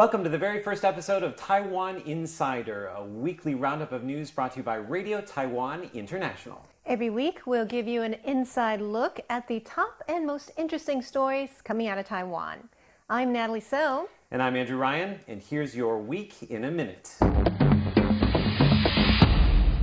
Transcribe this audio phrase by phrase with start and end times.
[0.00, 4.52] Welcome to the very first episode of Taiwan Insider, a weekly roundup of news brought
[4.52, 6.64] to you by Radio Taiwan International.
[6.86, 11.50] Every week, we'll give you an inside look at the top and most interesting stories
[11.64, 12.70] coming out of Taiwan.
[13.10, 14.08] I'm Natalie So.
[14.30, 17.14] And I'm Andrew Ryan, and here's your week in a minute.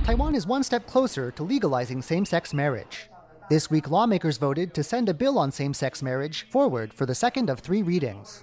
[0.02, 3.08] Taiwan is one step closer to legalizing same sex marriage.
[3.50, 7.14] This week, lawmakers voted to send a bill on same sex marriage forward for the
[7.14, 8.42] second of three readings.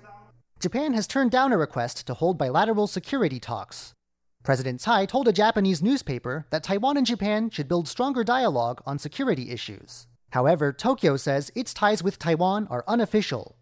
[0.60, 3.94] Japan has turned down a request to hold bilateral security talks.
[4.42, 8.98] President Tsai told a Japanese newspaper that Taiwan and Japan should build stronger dialogue on
[8.98, 10.08] security issues.
[10.32, 13.56] However, Tokyo says its ties with Taiwan are unofficial.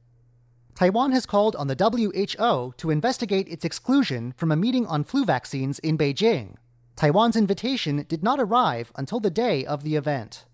[0.76, 5.26] Taiwan has called on the WHO to investigate its exclusion from a meeting on flu
[5.26, 6.56] vaccines in Beijing.
[6.96, 10.46] Taiwan's invitation did not arrive until the day of the event.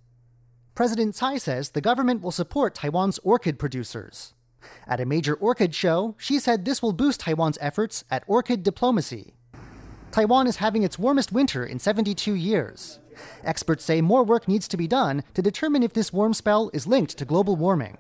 [0.74, 4.34] President Tsai says the government will support Taiwan's orchid producers.
[4.88, 9.34] At a major orchid show, she said this will boost Taiwan's efforts at orchid diplomacy.
[10.12, 13.00] Taiwan is having its warmest winter in 72 years.
[13.44, 16.88] Experts say more work needs to be done to determine if this warm spell is
[16.88, 17.98] linked to global warming.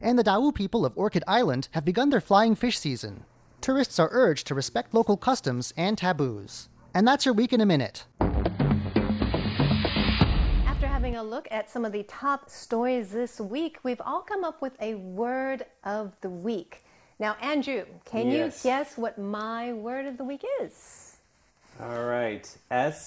[0.00, 3.24] And the Dao people of Orchid Island have begun their flying fish season.
[3.60, 6.68] Tourists are urged to respect local customs and taboos.
[6.94, 8.06] And that's your week in a minute.
[11.20, 14.72] A look at some of the top stories this week, we've all come up with
[14.80, 16.82] a word of the week.
[17.18, 18.64] Now, Andrew, can Yes.
[18.64, 21.18] you guess what my word of the week is?
[21.78, 22.48] All right.
[22.70, 23.04] S.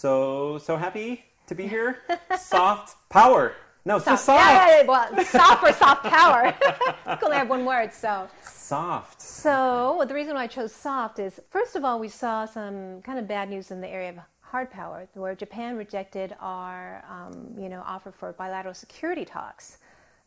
[0.00, 1.98] So, so happy to be here.
[2.38, 3.52] soft power.
[3.84, 4.40] No, it's just soft.
[4.40, 6.54] Yeah, well, soft or soft power.
[7.06, 8.30] you only have one word, so.
[8.44, 9.20] Soft.
[9.20, 13.18] So, the reason why I chose soft is first of all, we saw some kind
[13.18, 14.16] of bad news in the area of
[14.56, 19.76] hard power, where Japan rejected our, um, you know, offer for bilateral security talks.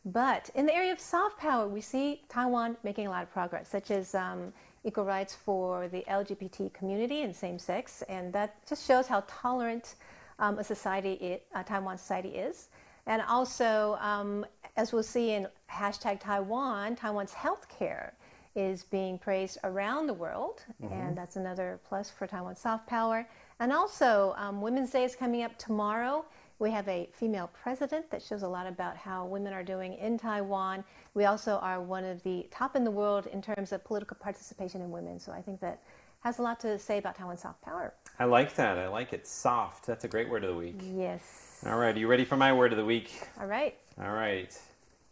[0.04, 3.68] But in the area of soft power, we see Taiwan making a lot of progress,
[3.68, 4.52] such as um,
[4.84, 9.96] equal rights for the LGBT community and same sex, and that just shows how tolerant
[10.38, 12.68] um, a society, it, Taiwan society is.
[13.08, 14.46] And also, um,
[14.76, 18.12] as we'll see in hashtag Taiwan, Taiwan's healthcare
[18.54, 23.26] is being praised around the world, and that's another plus for Taiwan's soft power.
[23.60, 26.24] And also, um, Women's Day is coming up tomorrow.
[26.58, 30.18] We have a female president that shows a lot about how women are doing in
[30.18, 30.82] Taiwan.
[31.12, 34.80] We also are one of the top in the world in terms of political participation
[34.80, 35.20] in women.
[35.20, 35.82] So I think that
[36.20, 37.92] has a lot to say about Taiwan's soft power.
[38.18, 38.78] I like that.
[38.78, 39.26] I like it.
[39.26, 39.86] Soft.
[39.86, 40.80] That's a great word of the week.
[40.94, 41.62] Yes.
[41.66, 41.94] All right.
[41.94, 43.10] Are you ready for my word of the week?
[43.38, 43.76] All right.
[44.02, 44.58] All right.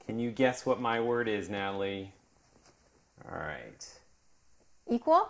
[0.06, 2.12] Can you guess what my word is, Natalie?
[3.30, 3.86] All right.
[4.90, 5.28] Equal?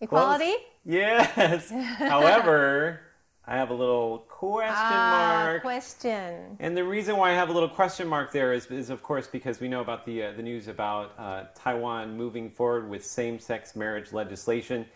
[0.00, 0.54] Equality?
[0.84, 1.70] Yes.
[1.98, 3.00] However,
[3.46, 5.62] I have a little question Ah, mark.
[5.62, 6.56] question.
[6.58, 9.26] And the reason why I have a little question mark there is, is of course,
[9.26, 13.38] because we know about the, uh, the news about uh, Taiwan moving forward with same
[13.38, 14.86] sex marriage legislation.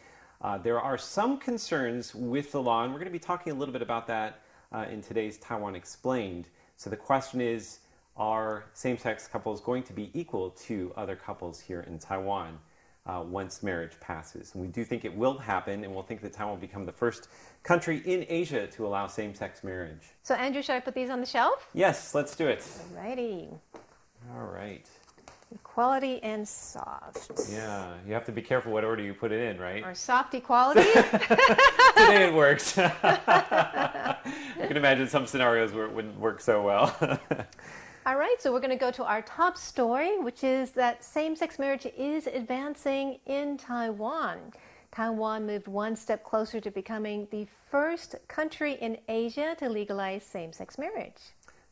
[0.41, 3.57] Uh, there are some concerns with the law, and we're going to be talking a
[3.57, 4.41] little bit about that
[4.73, 6.49] uh, in today's Taiwan Explained.
[6.77, 7.81] So the question is
[8.17, 12.59] Are same sex couples going to be equal to other couples here in Taiwan?
[13.07, 14.55] Uh, once marriage passes.
[14.55, 16.93] And we do think it will happen, and we'll think that Taiwan will become the
[16.93, 17.29] first
[17.63, 20.13] country in Asia to allow same sex marriage.
[20.23, 21.69] So, Andrew, should I put these on the shelf?
[21.75, 22.67] Yes, let's do it.
[22.97, 23.49] Righty.
[24.35, 24.89] All right.
[25.55, 27.31] Equality and soft.
[27.51, 29.85] Yeah, you have to be careful what order you put it in, right?
[29.85, 30.83] Or soft equality?
[30.93, 32.77] Today it works.
[32.79, 34.17] I
[34.59, 36.97] can imagine some scenarios where it wouldn't work so well.
[38.07, 41.35] All right, so we're going to go to our top story, which is that same
[41.35, 44.53] sex marriage is advancing in Taiwan.
[44.93, 50.53] Taiwan moved one step closer to becoming the first country in Asia to legalize same
[50.53, 51.17] sex marriage.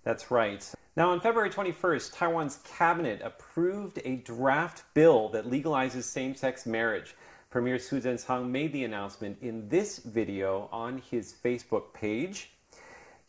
[0.05, 0.67] That's right.
[0.97, 7.15] Now, on February 21st, Taiwan's cabinet approved a draft bill that legalizes same sex marriage.
[7.51, 12.53] Premier Su Zhenchang made the announcement in this video on his Facebook page.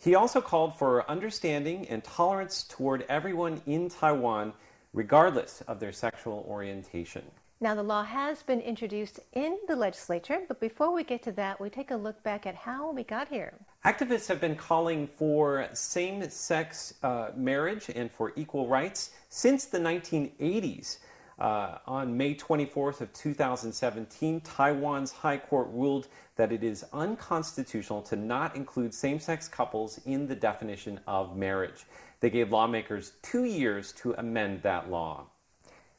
[0.04, 4.52] He also called for understanding and tolerance toward everyone in Taiwan,
[4.92, 7.24] regardless of their sexual orientation.
[7.62, 11.62] Now, the law has been introduced in the legislature, but before we get to that,
[11.62, 13.54] we take a look back at how we got here.
[13.86, 19.80] Activists have been calling for same sex uh, marriage and for equal rights since the
[19.80, 20.98] 1980s.
[21.40, 28.16] Uh, on May 24th of 2017, Taiwan's High Court ruled that it is unconstitutional to
[28.16, 31.86] not include same-sex couples in the definition of marriage.
[32.20, 35.26] They gave lawmakers two years to amend that law.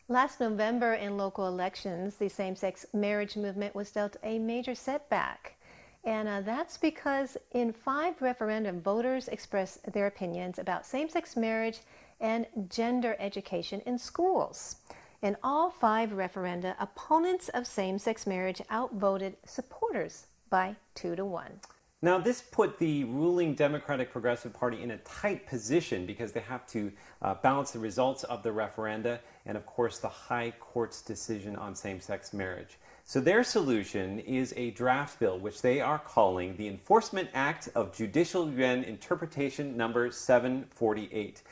[0.09, 5.57] Last November, in local elections, the same sex marriage movement was dealt a major setback.
[6.05, 11.81] And uh, that's because in five referendum, voters expressed their opinions about same sex marriage
[12.21, 14.77] and gender education in schools.
[15.25, 21.61] In all five referenda, opponents of same sex marriage outvoted supporters by two to one.
[22.03, 26.67] Now, this put the ruling Democratic Progressive Party in a tight position because they have
[26.67, 26.93] to
[27.23, 31.75] uh, balance the results of the referenda and, of course, the High Court's decision on
[31.75, 32.77] same sex marriage.
[33.07, 37.97] So, their solution is a draft bill, which they are calling the Enforcement Act of
[37.97, 41.43] Judicial Yuan Interpretation Number 748.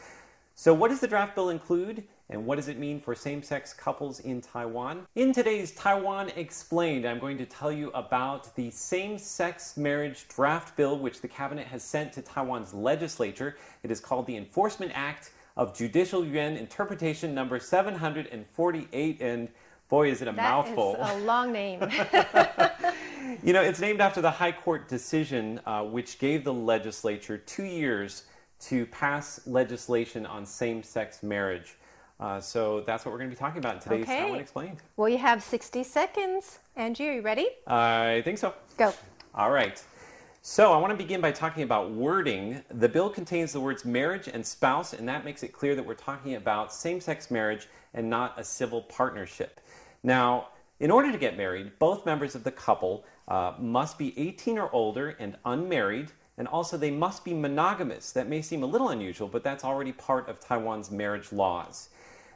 [0.56, 2.04] So, what does the draft bill include?
[2.32, 5.06] And what does it mean for same sex couples in Taiwan?
[5.16, 10.74] In today's Taiwan Explained, I'm going to tell you about the same sex marriage draft
[10.74, 13.56] bill which the cabinet has sent to Taiwan's legislature.
[13.82, 19.20] It is called the Enforcement Act of Judicial Yuan Interpretation number 748.
[19.20, 19.48] And
[19.90, 20.94] boy, is it a That mouthful.
[20.96, 21.80] is a long name.
[23.42, 27.62] You know, it's named after the High Court decision uh, which gave the legislature two
[27.62, 28.24] years
[28.62, 31.76] to pass legislation on same sex marriage.
[32.22, 34.38] Uh, so that's what we're going to be talking about in today's Okay.
[34.38, 34.78] Explained.
[34.96, 36.60] well, you have 60 seconds.
[36.76, 37.48] Angie, are you ready?
[37.66, 38.54] I think so.
[38.78, 38.94] Go.
[39.34, 39.82] All right.
[40.40, 42.62] So I want to begin by talking about wording.
[42.70, 45.94] The bill contains the words marriage and spouse, and that makes it clear that we're
[45.94, 49.60] talking about same sex marriage and not a civil partnership.
[50.04, 50.48] Now,
[50.78, 54.70] in order to get married, both members of the couple uh, must be 18 or
[54.72, 58.12] older and unmarried, and also they must be monogamous.
[58.12, 61.88] That may seem a little unusual, but that's already part of Taiwan's marriage laws.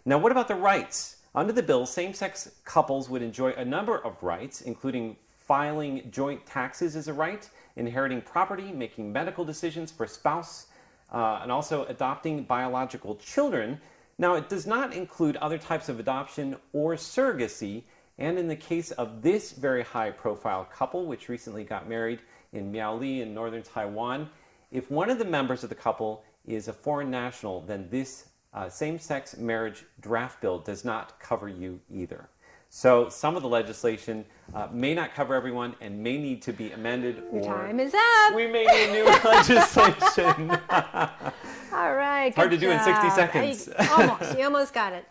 [0.09, 1.17] Now, what about the rights?
[1.35, 5.17] Under the bill, same sex couples would enjoy a number of rights, including
[5.49, 10.69] filing joint taxes as a right, inheriting property, making medical decisions for spouse,
[11.13, 13.81] uh, and also adopting biological children.
[14.17, 17.83] Now, it does not include other types of adoption or surrogacy.
[18.17, 22.21] And in the case of this very high profile couple, which recently got married
[22.53, 24.31] in Miaoli in northern Taiwan,
[24.71, 28.69] if one of the members of the couple is a foreign national, then this uh,
[28.69, 32.29] same sex marriage draft bill does not cover you either.
[32.69, 34.25] So some of the legislation
[34.55, 37.95] uh, may not cover everyone and may need to be amended Your or time is
[37.95, 38.35] up.
[38.35, 40.59] we may need new legislation.
[41.77, 42.35] All right.
[42.35, 43.69] hard to do in 60 seconds.
[43.91, 44.39] Almost.
[44.39, 45.05] You almost got it.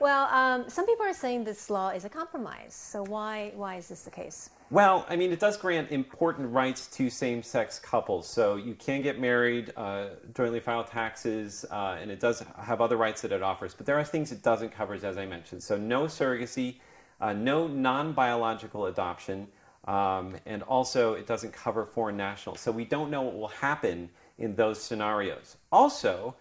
[0.00, 2.72] Well, um, some people are saying this law is a compromise.
[2.72, 4.48] So why why is this the case?
[4.70, 8.26] Well, I mean, it does grant important rights to same sex couples.
[8.26, 12.96] So you can get married, uh, jointly file taxes, uh, and it does have other
[12.96, 13.74] rights that it offers.
[13.74, 15.62] But there are things it doesn't cover, as I mentioned.
[15.62, 16.76] So no surrogacy,
[17.20, 19.46] uh, no non biological adoption,
[19.86, 22.60] um, and also it doesn't cover foreign nationals.
[22.60, 24.08] So we don't know what will happen
[24.38, 25.56] in those scenarios.
[25.72, 26.34] Also,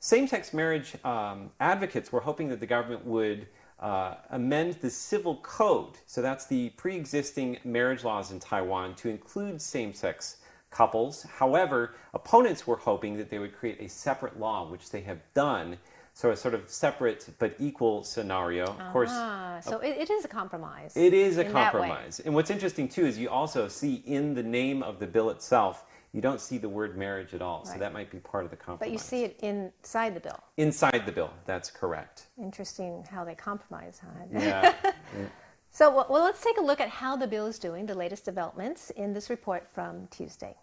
[0.00, 3.46] same sex marriage um, advocates were hoping that the government would
[3.80, 5.94] uh, amend the civil code.
[6.06, 10.38] So that's the pre existing marriage laws in Taiwan to include same sex
[10.70, 11.22] couples.
[11.38, 15.78] However, opponents were hoping that they would create a separate law, which they have done.
[16.16, 18.64] So a sort of separate but equal scenario.
[18.66, 20.96] Of course, Ah, so it, it is a compromise.
[20.96, 21.80] it is a in that way.
[21.88, 22.20] compromise.
[22.20, 25.84] And what's interesting too is you also see in the name of the bill itself,
[26.14, 27.64] you don't see the word marriage at all.
[27.64, 28.78] So that might be part of the compromise.
[28.78, 30.38] But you see it inside the bill.
[30.56, 31.30] inside the bill.
[31.44, 32.28] That's correct.
[32.38, 34.28] Interesting how they compromise on it.
[34.44, 34.74] Yeah.
[35.70, 38.24] So, well, well, let's take a look at how the bill is doing, the latest
[38.24, 40.54] developments in this report from Tuesday.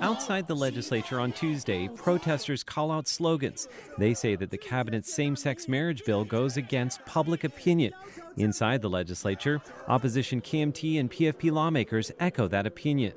[0.00, 3.68] Outside the legislature on Tuesday, protesters call out slogans.
[3.98, 7.92] They say that the cabinet's same sex marriage bill goes against public opinion.
[8.36, 13.12] Inside the legislature, opposition KMT and PFP lawmakers echo that opinion.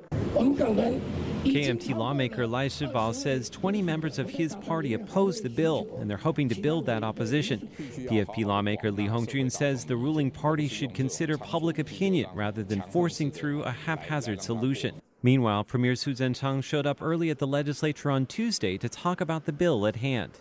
[1.44, 6.16] KMT lawmaker Lai Shibao says 20 members of his party oppose the bill, and they're
[6.16, 7.68] hoping to build that opposition.
[7.78, 13.30] PFP lawmaker Li Hongjun says the ruling party should consider public opinion rather than forcing
[13.30, 15.00] through a haphazard solution.
[15.22, 19.46] Meanwhile, Premier Su Zhenchang showed up early at the legislature on Tuesday to talk about
[19.46, 20.38] the bill at hand.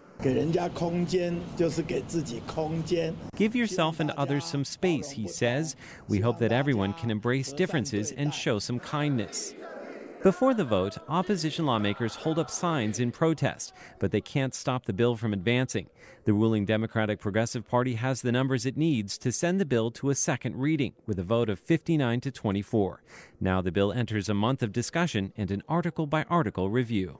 [3.36, 5.76] Give yourself and others some space, he says.
[6.08, 9.54] We hope that everyone can embrace differences and show some kindness.
[10.24, 14.94] Before the vote, opposition lawmakers hold up signs in protest, but they can't stop the
[14.94, 15.88] bill from advancing.
[16.26, 20.10] The ruling Democratic Progressive Party has the numbers it needs to send the bill to
[20.10, 23.04] a second reading with a vote of 59 to 24.
[23.40, 27.20] Now the bill enters a month of discussion and an article by article review.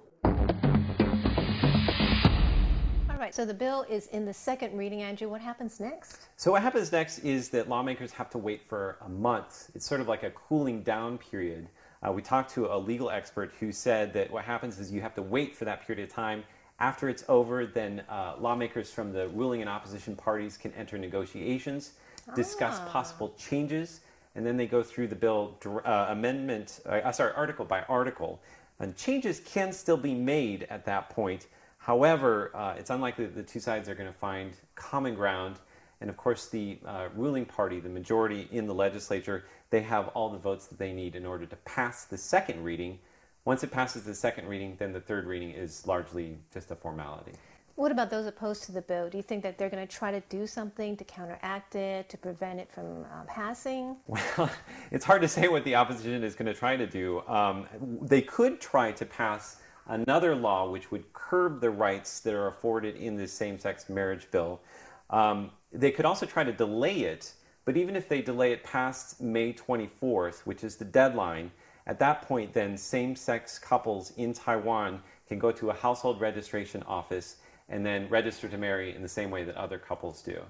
[3.28, 5.28] Right, so the bill is in the second reading, Andrew.
[5.28, 6.28] What happens next?
[6.38, 9.70] So what happens next is that lawmakers have to wait for a month.
[9.76, 11.68] It's sort of like a cooling down period.
[12.02, 15.14] Uh, we talked to a legal expert who said that what happens is you have
[15.16, 16.46] to wait for that period of time.
[16.80, 21.94] After it's over, then uh, lawmakers from the ruling and opposition parties can enter negotiations,
[22.34, 24.00] discuss possible changes,
[24.36, 28.40] and then they go through the bill dr- uh, amendment, uh, sorry, article by article.
[28.80, 31.48] And changes can still be made at that point.
[31.88, 35.56] However, uh, it's unlikely that the two sides are going to find common ground.
[36.02, 40.30] And of course, the uh, ruling party, the majority in the legislature, they have all
[40.30, 43.00] the votes that they need in order to pass the second reading.
[43.46, 47.32] Once it passes the second reading, then the third reading is largely just a formality.
[47.76, 49.10] What about those opposed to the bill?
[49.10, 52.18] Do you think that they're going to try to do something to counteract it, to
[52.18, 53.96] prevent it from uh, passing?
[54.08, 54.52] Well,
[54.92, 57.22] it's hard to say what the opposition is going to try to do.
[57.30, 57.66] Um,
[58.02, 62.96] they could try to pass another law which would curb the rights that are afforded
[62.96, 64.62] in the same sex marriage bill.
[65.10, 67.34] Um, they could also try to delay it,
[67.66, 71.52] but even if they delay it past May 24th, which is the deadline,
[71.86, 76.84] at that point, then same sex couples in Taiwan can go to a household registration
[76.84, 77.38] office
[77.70, 80.42] and then register to marry in the same way that other couples do.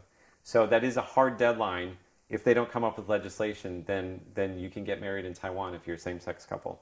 [0.43, 1.97] So that is a hard deadline.
[2.29, 5.73] If they don't come up with legislation, then, then you can get married in Taiwan
[5.73, 6.79] if you're a same sex couple.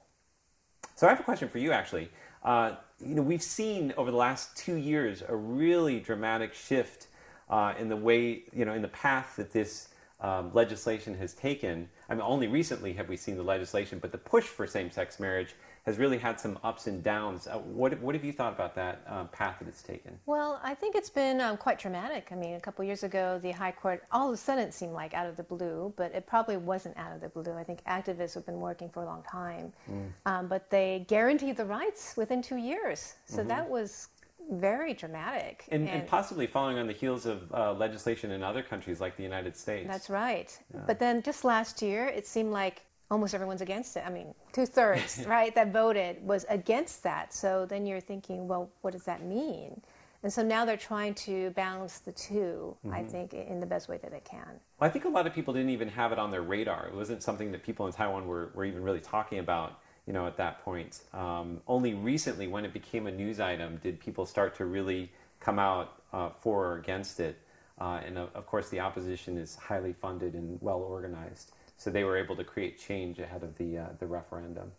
[0.95, 2.09] So I have a question for you actually.
[2.43, 7.07] Uh, you know, we've seen over the last two years a really dramatic shift
[7.49, 9.89] uh, in the way, you know, in the path that this
[10.21, 11.89] um, legislation has taken.
[12.09, 15.19] I mean, only recently have we seen the legislation, but the push for same sex
[15.19, 15.53] marriage
[15.85, 17.47] has really had some ups and downs.
[17.47, 20.17] Uh, what, what have you thought about that uh, path that it's taken?
[20.25, 22.29] Well, I think it's been um, quite dramatic.
[22.31, 24.93] I mean, a couple years ago, the High Court all of a sudden it seemed
[24.93, 27.53] like out of the blue, but it probably wasn't out of the blue.
[27.53, 29.71] I think activists have been working for a long time.
[29.89, 30.07] Mm.
[30.25, 33.13] Um, but they guaranteed the rights within two years.
[33.25, 33.49] So mm-hmm.
[33.49, 34.07] that was
[34.51, 35.65] very dramatic.
[35.71, 39.17] And, and, and, possibly following on the heels of uh, legislation in other countries like
[39.17, 39.87] the United States.
[39.87, 40.57] That's right.
[40.73, 40.81] Yeah.
[40.87, 44.03] But then just last year, it seemed like almost everyone's against it.
[44.05, 47.33] I mean, two thirds, right, that voted was against that.
[47.33, 49.81] So then you're thinking, well, what does that mean?
[50.23, 52.93] And so now they're trying to balance the 2 mm-hmm.
[52.93, 54.59] I think, in the best way that they can.
[54.79, 56.87] Well, I think a lot of people didn't even have it on their radar.
[56.87, 60.25] It wasn't something that people in Taiwan were, were even really talking about, you know,
[60.25, 61.01] at that point.
[61.13, 65.59] Um, only recently, when it became a news item, did people start to really come
[65.59, 67.37] out uh, for or against it.
[67.79, 71.51] Uh, and uh, of course, the opposition is highly funded and well organized.
[71.77, 74.71] So they were able to create change ahead of the, uh, the referendum.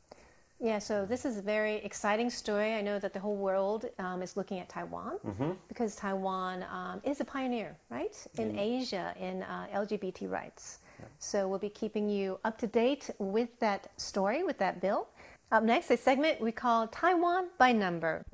[0.58, 2.72] Yeah, so this is a very exciting story.
[2.72, 5.50] I know that the whole world um, is looking at Taiwan mm-hmm.
[5.68, 8.58] because Taiwan um, is a pioneer, right, in mm.
[8.58, 10.78] Asia in uh, LGBT rights.
[10.98, 11.04] Yeah.
[11.18, 15.08] So we'll be keeping you up to date with that story, with that bill.
[15.52, 18.24] Up next, a segment we call Taiwan by Number.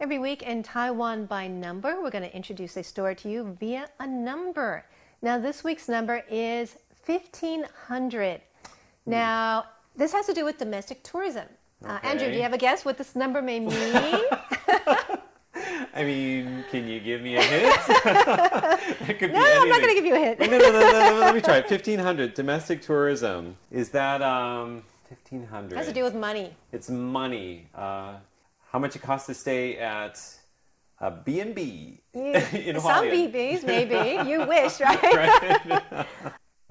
[0.00, 3.88] Every week in Taiwan by Number, we're going to introduce a story to you via
[3.98, 4.84] a number.
[5.20, 8.40] Now, this week's number is 1500.
[9.06, 9.64] Now,
[9.96, 11.46] this has to do with domestic tourism.
[11.82, 11.92] Okay.
[11.92, 13.70] Uh, Andrew, do you have a guess what this number may mean?
[15.94, 17.76] I mean, can you give me a hint?
[19.32, 20.38] no, I'm not going to give you a hint.
[20.38, 21.68] no, no, no, no, let me try it.
[21.68, 23.56] 1500, domestic tourism.
[23.72, 25.72] Is that um, 1500?
[25.72, 26.54] It has to do with money.
[26.70, 27.66] It's money.
[27.74, 28.14] Uh,
[28.70, 30.20] how much it costs to stay at
[31.00, 34.22] a B&B in Some BBs, maybe.
[34.30, 35.02] you wish, right?
[35.02, 36.06] right.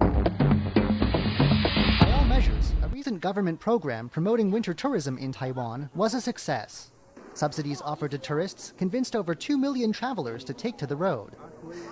[2.12, 6.90] all measures, a recent government program promoting winter tourism in Taiwan was a success.
[7.32, 11.36] Subsidies offered to tourists convinced over 2 million travelers to take to the road.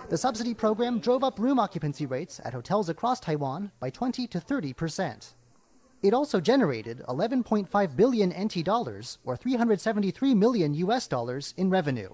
[0.08, 4.40] The subsidy program drove up room occupancy rates at hotels across Taiwan by 20 to
[4.40, 5.34] 30 percent.
[6.02, 12.10] It also generated 11.5 billion NT dollars, or 373 million US dollars, in revenue.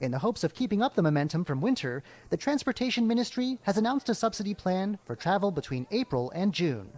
[0.00, 4.08] In the hopes of keeping up the momentum from winter, the Transportation Ministry has announced
[4.08, 6.90] a subsidy plan for travel between April and June.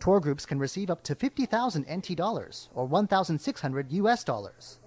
[0.00, 4.78] Tour groups can receive up to 50,000 NT dollars or 1,600 US dollars.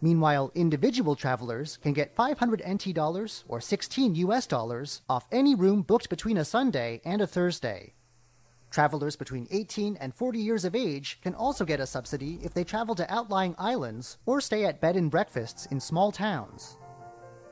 [0.00, 5.82] Meanwhile, individual travelers can get 500 NT dollars or 16 US dollars off any room
[5.82, 7.94] booked between a Sunday and a Thursday.
[8.70, 12.64] Travelers between 18 and 40 years of age can also get a subsidy if they
[12.64, 16.76] travel to outlying islands or stay at bed and breakfasts in small towns.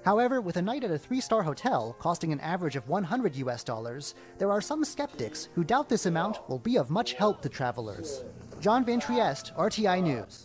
[0.04, 3.64] However, with a night at a three star hotel costing an average of 100 US
[3.64, 7.49] dollars, there are some skeptics who doubt this amount will be of much help to
[7.49, 8.23] travelers.
[8.61, 10.42] John Van Trieste, RTI News.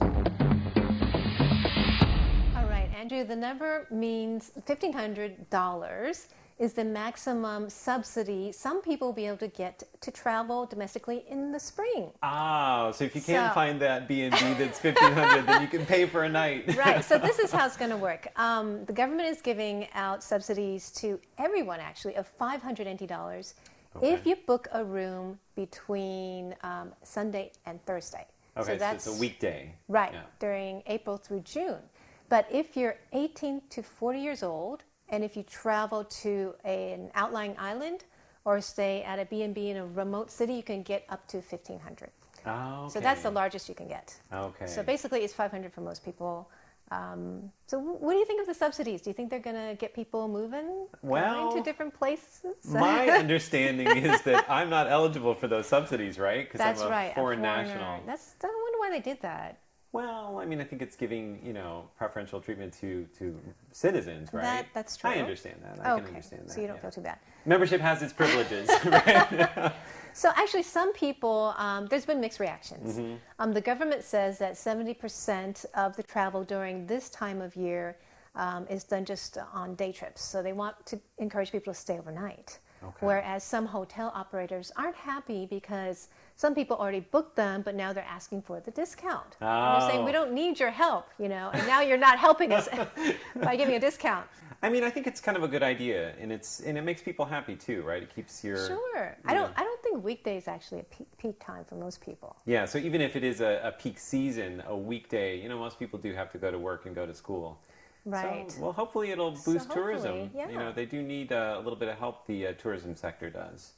[2.55, 6.27] All right, Andrew, the number means $1,500
[6.61, 11.51] is the maximum subsidy some people will be able to get to travel domestically in
[11.51, 12.11] the spring.
[12.21, 16.05] Ah, so if you can't so, find that B&B that's 1500 then you can pay
[16.05, 16.77] for a night.
[16.77, 18.27] right, so this is how it's going to work.
[18.35, 23.55] Um, the government is giving out subsidies to everyone, actually, of 500 NT dollars
[23.95, 24.13] okay.
[24.13, 28.27] if you book a room between um, Sunday and Thursday.
[28.55, 29.73] Okay, so that's so it's a weekday.
[29.87, 30.21] Right, yeah.
[30.37, 31.81] during April through June.
[32.29, 37.11] But if you're 18 to 40 years old, and if you travel to a, an
[37.15, 38.05] outlying island
[38.45, 42.09] or stay at a B&B in a remote city, you can get up to 1500
[42.45, 44.15] Oh, So that's the largest you can get.
[44.33, 44.65] Okay.
[44.65, 46.49] So basically, it's 500 for most people.
[46.89, 49.01] Um, so what do you think of the subsidies?
[49.01, 52.55] Do you think they're going to get people moving, Well, to different places?
[52.69, 56.43] My understanding is that I'm not eligible for those subsidies, right?
[56.45, 57.15] Because That's I'm a right.
[57.15, 57.63] foreign foreigner.
[57.63, 58.03] national.
[58.05, 58.35] That's.
[58.43, 59.59] I wonder why they did that.
[59.93, 63.39] Well, I mean, I think it's giving you know preferential treatment to to
[63.71, 64.43] citizens, right?
[64.43, 65.09] That- that's true.
[65.09, 65.85] I understand that.
[65.85, 66.01] I okay.
[66.01, 66.53] can understand that.
[66.53, 66.81] so you don't yeah.
[66.81, 67.19] feel too bad.
[67.45, 69.73] Membership has its privileges, right?
[70.13, 72.97] So actually, some people, um, there's been mixed reactions.
[72.97, 73.15] Mm-hmm.
[73.39, 77.97] Um, the government says that 70% of the travel during this time of year
[78.35, 80.21] um, is done just on day trips.
[80.21, 82.59] So they want to encourage people to stay overnight.
[82.83, 83.05] Okay.
[83.05, 86.07] Whereas some hotel operators aren't happy because
[86.41, 89.37] some people already booked them, but now they're asking for the discount.
[89.41, 90.05] And they're saying, Oh.
[90.05, 92.67] we don't need your help, you know, and now you're not helping us
[93.43, 94.25] by giving a discount.
[94.63, 97.01] I mean, I think it's kind of a good idea, and it's and it makes
[97.03, 98.01] people happy too, right?
[98.01, 99.15] It keeps your Sure.
[99.25, 102.35] I don't, I don't think weekdays actually a peak, peak time for most people.
[102.45, 105.77] Yeah, so even if it is a, a peak season, a weekday, you know, most
[105.77, 107.59] people do have to go to work and go to school.
[108.03, 108.51] Right.
[108.51, 110.17] So, well, hopefully it'll So boost tourism.
[110.17, 112.25] hopefully, You know, they do need uh, a little bit of help.
[112.25, 113.73] The uh, tourism sector does.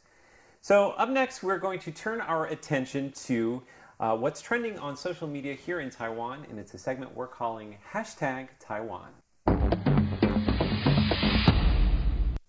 [0.63, 3.62] So up next, we're going to turn our attention to
[4.00, 7.75] uh, what's trending on social media here in Taiwan, and it's a segment we're calling
[7.91, 9.10] hashtag Taiwan.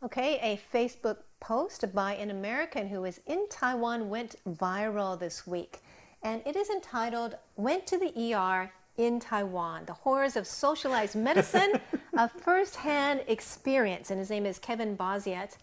[0.04, 5.80] Okay, a Facebook post by an American who is in Taiwan went viral this week.
[6.22, 11.80] And it is entitled Went to the ER in Taiwan The Horrors of Socialized Medicine,
[12.16, 14.12] a first hand experience.
[14.12, 15.56] And his name is Kevin Boziet.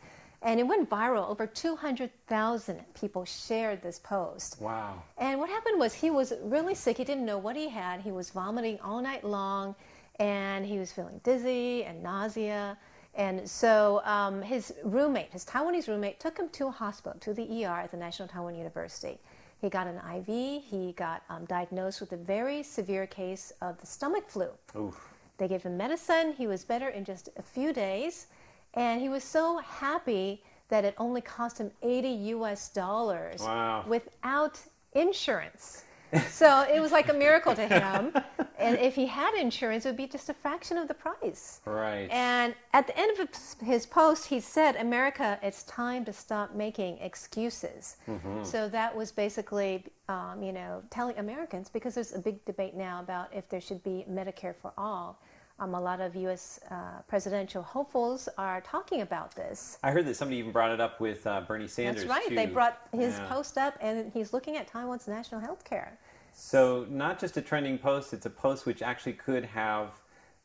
[0.43, 1.29] And it went viral.
[1.29, 4.59] Over 200,000 people shared this post.
[4.59, 5.03] Wow.
[5.17, 6.97] And what happened was he was really sick.
[6.97, 8.01] He didn't know what he had.
[8.01, 9.75] He was vomiting all night long,
[10.19, 12.77] and he was feeling dizzy and nausea.
[13.13, 17.65] And so um, his roommate, his Taiwanese roommate, took him to a hospital, to the
[17.65, 19.19] ER at the National Taiwan University.
[19.59, 20.63] He got an IV.
[20.63, 24.47] He got um, diagnosed with a very severe case of the stomach flu.
[24.75, 25.09] Oof.
[25.37, 26.33] They gave him medicine.
[26.33, 28.27] He was better in just a few days.
[28.73, 33.83] And he was so happy that it only cost him 80 US dollars Wow.
[33.87, 34.59] without
[34.93, 35.83] insurance.
[36.29, 38.13] so it was like a miracle to him.
[38.59, 41.61] And if he had insurance, it would be just a fraction of the price.
[41.65, 42.07] Right.
[42.11, 43.27] And at the end of
[43.65, 47.97] his- post, he said, America, it's time to stop making excuses.
[48.07, 48.43] Mm-hmm.
[48.43, 52.99] So that was basically, um, you know, telling Americans, because there's a big debate now
[52.99, 55.19] about if there should be Medicare for all.
[55.61, 56.59] Um, a lot of U.S.
[56.71, 56.75] Uh,
[57.07, 59.77] presidential hopefuls are talking about this.
[59.83, 62.03] I heard that somebody even brought it up with uh, Bernie Sanders.
[62.03, 62.27] That's right.
[62.27, 62.35] too.
[62.35, 63.27] They brought his Yeah.
[63.27, 65.99] post up, and he's looking at Taiwan's national health care.
[66.33, 69.91] So not just a trending post; it's a post which actually could have,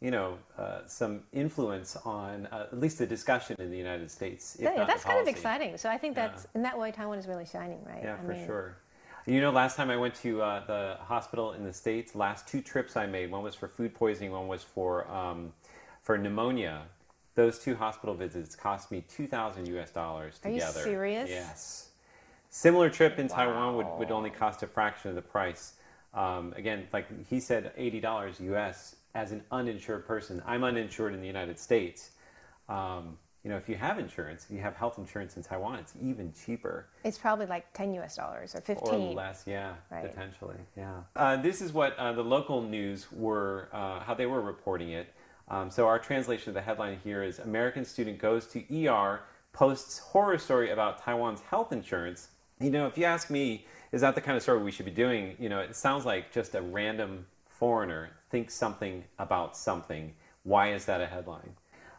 [0.00, 4.58] you know, uh, some influence on uh, at least the discussion in the United States.
[4.60, 5.78] Yeah, that's kind of exciting.
[5.78, 8.02] So I think that's in that way Taiwan is really shining, right?
[8.02, 8.76] Yeah, I for mean, sure.
[9.26, 12.60] You know, last time I went to uh, the hospital in the states, last two
[12.60, 15.52] trips I made, one was for food poisoning, one was for um,
[16.02, 16.82] for pneumonia.
[17.34, 19.90] Those two hospital visits cost me two thousand U.S.
[19.90, 20.64] dollars together.
[20.64, 21.28] Are you serious?
[21.28, 21.88] Yes.
[22.50, 25.74] Similar trip in Taiwan would, would only cost a fraction of the price.
[26.14, 28.94] Um, again, like he said, eighty dollars U.S.
[29.16, 30.40] as an uninsured person.
[30.46, 32.12] I'm uninsured in the United States.
[32.68, 35.94] Um, you know, if you have insurance, if you have health insurance in Taiwan, it's
[36.02, 38.92] even cheaper It's probably like 10 US dollars or 15.
[38.92, 39.44] or less.
[39.46, 40.02] Yeah, Right.
[40.02, 40.56] potentially.
[40.76, 40.94] Yeah.
[41.14, 45.14] Uh, this is what uh, the local news were, uh, how they were reporting it.
[45.46, 49.20] Um, so our translation of the headline here is: American student goes to ER,
[49.52, 52.30] posts horror story about Taiwan's health insurance.
[52.58, 54.90] You know, if you ask me, is that the kind of story we should be
[54.90, 55.36] doing?
[55.38, 60.14] You know, it sounds like just a random foreigner thinks something about something.
[60.42, 61.54] Why is that a headline?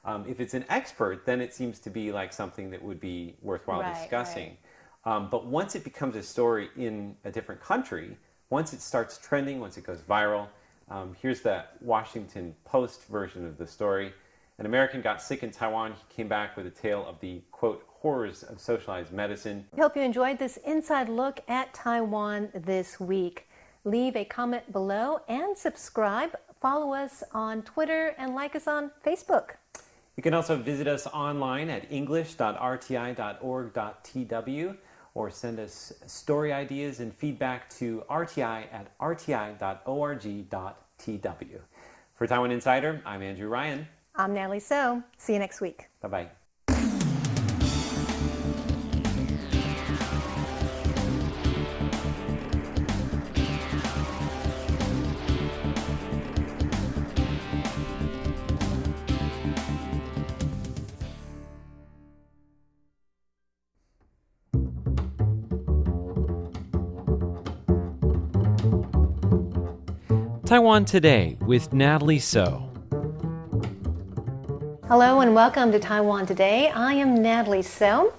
[0.08, 3.36] Um, if it's an expert, then it seems to be like something that would be
[3.42, 4.58] worthwhile Right, discussing.
[5.04, 8.18] Um, but once it becomes a story in a different country,
[8.50, 10.48] once it starts trending, once it goes viral,
[10.90, 14.14] um, here's the Washington Post version of the story.
[14.60, 15.92] An American got sick in Taiwan.
[15.92, 19.66] He came back with a tale of the quote horrors of socialized medicine.
[19.74, 23.48] We hope you enjoyed this inside look at Taiwan this week.
[23.84, 26.36] Leave a comment below and subscribe.
[26.62, 29.52] Follow us on Twitter and like us on Facebook.
[30.18, 34.78] You can also visit us online at english.rti.org.tw
[35.14, 39.60] or send us story ideas and feedback to rti at rti.org.tw.
[42.16, 43.88] For Taiwan Insider, I'm Andrew Ryan.
[44.16, 45.04] I'm Natalie So.
[45.18, 45.88] See you next week.
[46.02, 46.28] Bye bye.
[70.48, 72.72] Taiwan Today with Natalie So.
[74.88, 76.70] Hello and welcome to Taiwan Today.
[76.70, 78.14] I am Natalie So.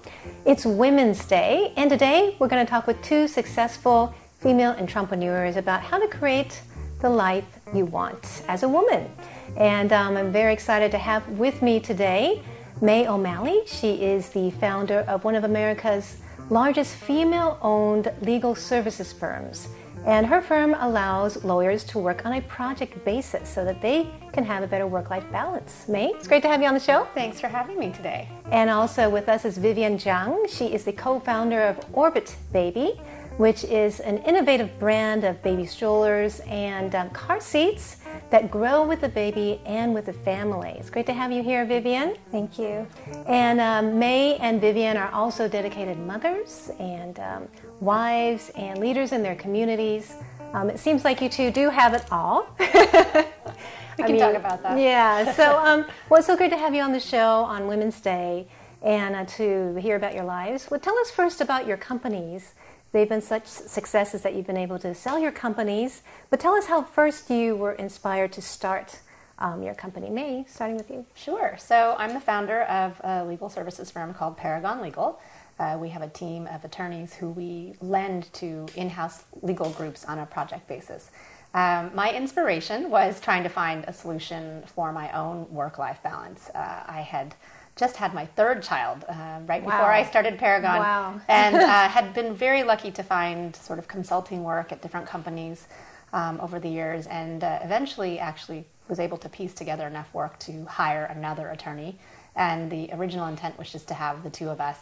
[0.45, 5.81] It's Women's Day, and today we're going to talk with two successful female entrepreneurs about
[5.81, 6.61] how to create
[7.01, 9.11] the life you want as a woman.
[9.57, 12.43] And um, I'm very excited to have with me today
[12.79, 13.63] Mae O'Malley.
[13.65, 16.17] She is the founder of one of America's
[16.51, 19.69] largest female owned legal services firms.
[20.05, 24.43] And her firm allows lawyers to work on a project basis so that they can
[24.43, 25.87] have a better work life balance.
[25.87, 27.07] Mae, it's great to have you on the show.
[27.13, 28.29] Thanks for having me today.
[28.51, 30.47] And also with us is Vivian Zhang.
[30.49, 32.99] She is the co founder of Orbit Baby,
[33.37, 37.97] which is an innovative brand of baby strollers and um, car seats
[38.29, 40.75] that grow with the baby and with the family.
[40.77, 42.15] It's great to have you here, Vivian.
[42.31, 42.85] Thank you.
[43.27, 47.47] And um, Mae and Vivian are also dedicated mothers and um,
[47.81, 50.15] wives and leaders in their communities.
[50.53, 52.47] Um, it seems like you two do have it all.
[52.59, 54.79] we can mean, talk about that.
[54.79, 55.33] Yeah.
[55.39, 58.47] So, um, well, it's so great to have you on the show on Women's Day
[58.81, 60.69] and uh, to hear about your lives.
[60.71, 62.53] Well, tell us first about your companies
[62.91, 66.01] They've been such successes that you've been able to sell your companies.
[66.29, 68.99] But tell us how first you were inspired to start
[69.37, 70.09] um, your company.
[70.09, 71.05] Mae, starting with you.
[71.15, 71.55] Sure.
[71.57, 75.21] So I'm the founder of a legal services firm called Paragon Legal.
[75.59, 80.05] Uh, we have a team of attorneys who we lend to in house legal groups
[80.05, 81.11] on a project basis.
[81.53, 86.49] Um, my inspiration was trying to find a solution for my own work life balance.
[86.53, 87.35] Uh, I had
[87.75, 89.71] just had my third child uh, right wow.
[89.71, 91.21] before I started Paragon, wow.
[91.27, 95.67] and uh, had been very lucky to find sort of consulting work at different companies
[96.13, 100.37] um, over the years, and uh, eventually actually was able to piece together enough work
[100.39, 101.97] to hire another attorney.
[102.35, 104.77] And the original intent was just to have the two of us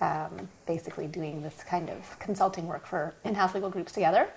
[0.00, 4.28] um, basically doing this kind of consulting work for in-house legal groups together.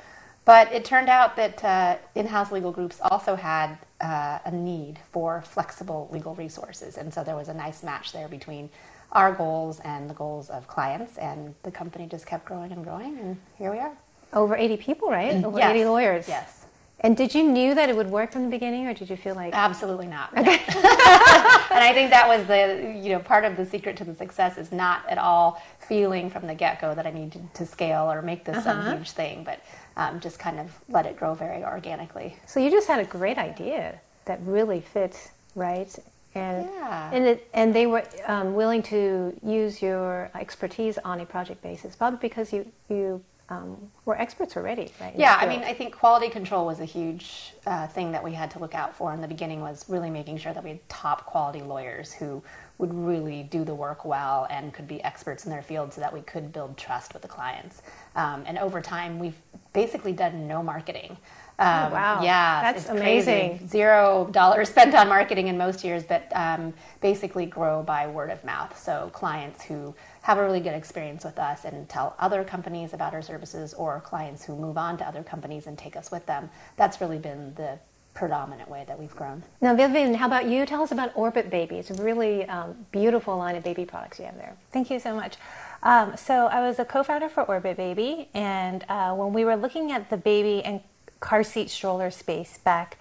[0.45, 4.99] But it turned out that uh, in house legal groups also had uh, a need
[5.12, 6.97] for flexible legal resources.
[6.97, 8.69] And so there was a nice match there between
[9.13, 11.17] our goals and the goals of clients.
[11.17, 13.17] And the company just kept growing and growing.
[13.19, 13.95] And here we are.
[14.34, 15.32] Over 80 people, right?
[15.45, 15.71] Over yes.
[15.71, 16.28] 80 lawyers.
[16.28, 16.62] Yes.
[17.03, 19.35] And did you knew that it would work from the beginning, or did you feel
[19.35, 20.31] like absolutely not?
[20.37, 20.51] Okay.
[20.67, 24.57] and I think that was the you know part of the secret to the success
[24.57, 28.09] is not at all feeling from the get go that I need to, to, scale
[28.09, 28.83] or make this uh-huh.
[28.83, 29.59] some huge thing, but
[29.97, 32.37] um, just kind of let it grow very organically.
[32.47, 35.93] So you just had a great idea that really fits right?
[36.35, 37.09] And yeah.
[37.13, 41.95] and, it, and they were um, willing to use your expertise on a project basis,
[41.95, 45.13] probably because you you um, were experts already, right?
[45.15, 48.51] Yeah, I mean, I think quality control was a huge uh, thing that we had
[48.51, 49.61] to look out for in the beginning.
[49.61, 52.43] Was really making sure that we had top quality lawyers who
[52.77, 56.11] would really do the work well and could be experts in their field, so that
[56.13, 57.81] we could build trust with the clients.
[58.15, 59.37] Um, and over time, we've
[59.73, 61.17] basically done no marketing.
[61.59, 62.23] Oh, um, oh, wow.
[62.23, 63.57] Yeah, that's amazing.
[63.57, 63.67] Crazy.
[63.67, 68.43] Zero dollars spent on marketing in most years, but um, basically grow by word of
[68.43, 68.77] mouth.
[68.77, 73.13] So clients who have a really good experience with us and tell other companies about
[73.13, 76.49] our services, or clients who move on to other companies and take us with them.
[76.77, 77.77] That's really been the
[78.13, 79.43] predominant way that we've grown.
[79.59, 80.65] Now, Vivian, how about you?
[80.65, 81.75] Tell us about Orbit Baby.
[81.75, 84.55] It's a really um, beautiful line of baby products you have there.
[84.71, 85.36] Thank you so much.
[85.81, 89.57] Um, so, I was a co founder for Orbit Baby, and uh, when we were
[89.57, 90.79] looking at the baby and
[91.19, 92.97] car seat stroller space back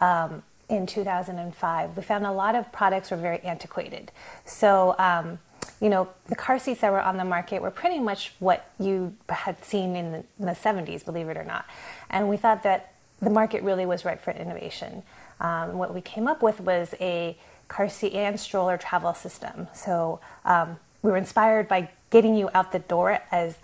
[0.00, 4.10] um, in 2005, we found a lot of products were very antiquated.
[4.46, 5.38] So, um,
[5.82, 9.12] you know, the car seats that were on the market were pretty much what you
[9.28, 11.66] had seen in the, in the 70s, believe it or not.
[12.08, 15.02] And we thought that the market really was ripe for innovation.
[15.40, 19.66] Um, what we came up with was a car seat and stroller travel system.
[19.74, 23.56] So um, we were inspired by getting you out the door as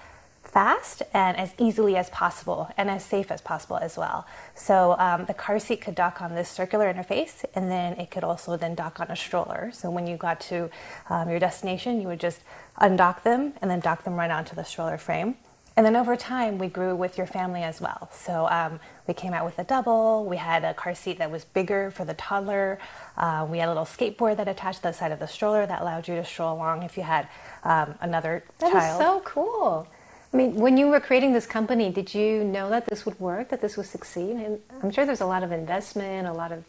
[0.48, 4.26] fast and as easily as possible and as safe as possible as well.
[4.54, 8.24] So um, the car seat could dock on this circular interface and then it could
[8.24, 9.70] also then dock on a stroller.
[9.72, 10.70] So when you got to
[11.10, 12.40] um, your destination, you would just
[12.80, 15.36] undock them and then dock them right onto the stroller frame.
[15.76, 18.10] And then over time, we grew with your family as well.
[18.12, 20.24] So um, we came out with a double.
[20.24, 22.80] We had a car seat that was bigger for the toddler.
[23.16, 25.80] Uh, we had a little skateboard that attached to the side of the stroller that
[25.80, 27.28] allowed you to stroll along if you had
[27.62, 29.00] um, another that child.
[29.00, 29.86] That is so cool.
[30.32, 33.48] I mean, when you were creating this company, did you know that this would work,
[33.48, 34.36] that this would succeed?
[34.36, 36.64] And I'm sure there's a lot of investment, a lot of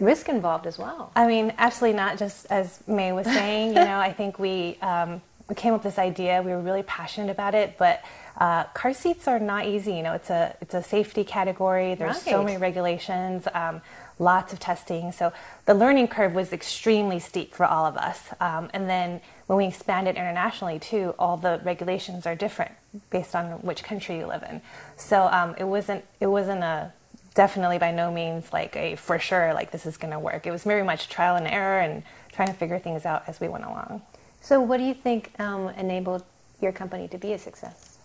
[0.00, 1.12] risk involved as well.
[1.14, 2.18] I mean, absolutely not.
[2.18, 5.94] Just as Mae was saying, you know, I think we um, we came up with
[5.94, 6.42] this idea.
[6.42, 8.02] We were really passionate about it, but
[8.38, 9.94] uh, car seats are not easy.
[9.94, 11.94] You know, it's a it's a safety category.
[11.94, 12.32] There's right.
[12.32, 13.46] so many regulations.
[13.52, 13.82] Um,
[14.18, 15.12] lots of testing.
[15.12, 15.32] So
[15.66, 18.28] the learning curve was extremely steep for all of us.
[18.40, 22.72] Um, and then when we expanded internationally too, all the regulations are different
[23.10, 24.62] based on which country you live in.
[24.96, 26.92] So um, it wasn't it wasn't a
[27.34, 30.46] definitely by no means like a for sure like this is going to work.
[30.46, 32.02] It was very much trial and error and
[32.32, 34.02] trying to figure things out as we went along.
[34.40, 36.24] So, what do you think um, enabled
[36.60, 37.98] your company to be a success?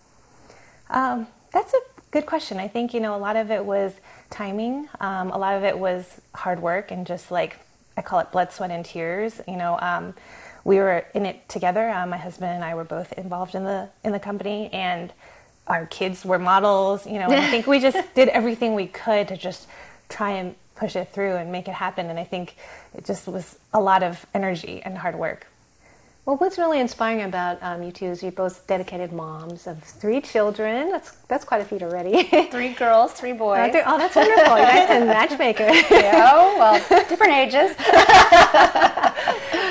[0.89, 2.58] Um, that's a good question.
[2.58, 3.93] I think you know a lot of it was
[4.30, 4.88] timing.
[5.00, 7.58] Um, a lot of it was hard work and just like
[7.97, 9.41] I call it blood, sweat, and tears.
[9.47, 10.13] You know, um,
[10.63, 11.89] we were in it together.
[11.89, 15.12] Um, my husband and I were both involved in the in the company, and
[15.67, 17.06] our kids were models.
[17.08, 19.67] You know, I think we just did everything we could to just
[20.10, 22.10] try and push it through and make it happen.
[22.10, 22.56] And I think
[22.95, 25.47] it just was a lot of energy and hard work.
[26.23, 30.21] Well, what's really inspiring about um, you two is you're both dedicated moms of three
[30.21, 30.91] children.
[30.91, 32.23] That's that's quite a feat already.
[32.51, 33.71] three girls, three boys.
[33.88, 34.57] oh, that's wonderful.
[34.60, 35.63] You guys can matchmaker.
[35.91, 36.79] yeah, oh, well,
[37.10, 37.75] different ages.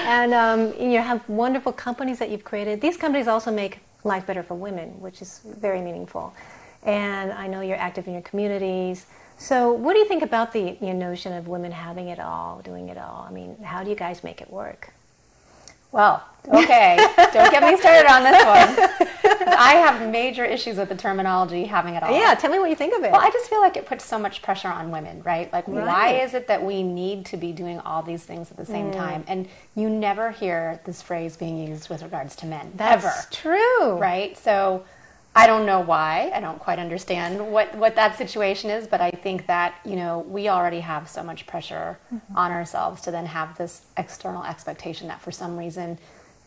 [0.08, 2.80] and um, you have wonderful companies that you've created.
[2.80, 6.34] These companies also make life better for women, which is very meaningful.
[6.82, 9.06] And I know you're active in your communities.
[9.38, 12.60] So, what do you think about the you know, notion of women having it all,
[12.64, 13.24] doing it all?
[13.28, 14.92] I mean, how do you guys make it work?
[15.92, 16.96] Well, okay,
[17.33, 19.11] don't get me started on this one.
[19.53, 22.16] I have major issues with the terminology having it all.
[22.16, 23.12] Yeah, tell me what you think of it.
[23.12, 25.53] Well, I just feel like it puts so much pressure on women, right?
[25.53, 25.87] Like, right.
[25.87, 28.90] why is it that we need to be doing all these things at the same
[28.90, 28.96] mm.
[28.96, 29.24] time?
[29.26, 32.72] And you never hear this phrase being used with regards to men.
[32.74, 33.14] That's ever.
[33.31, 33.98] true.
[33.98, 34.37] Right?
[34.37, 34.85] So
[35.35, 36.33] I don't know why.
[36.35, 40.20] I don't quite understand what, what that situation is, but I think that, you know,
[40.20, 42.37] we already have so much pressure mm-hmm.
[42.37, 45.98] on ourselves to then have this external expectation that for some reason,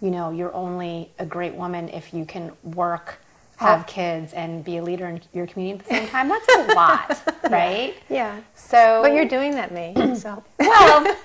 [0.04, 3.20] you know, you're only a great woman if you can work,
[3.56, 6.28] have kids, and be a leader in your community at the same time.
[6.28, 7.96] That's a lot, right?
[8.10, 8.42] Yeah.
[8.54, 9.94] So, but you're doing that, Mae.
[10.16, 11.16] So, well,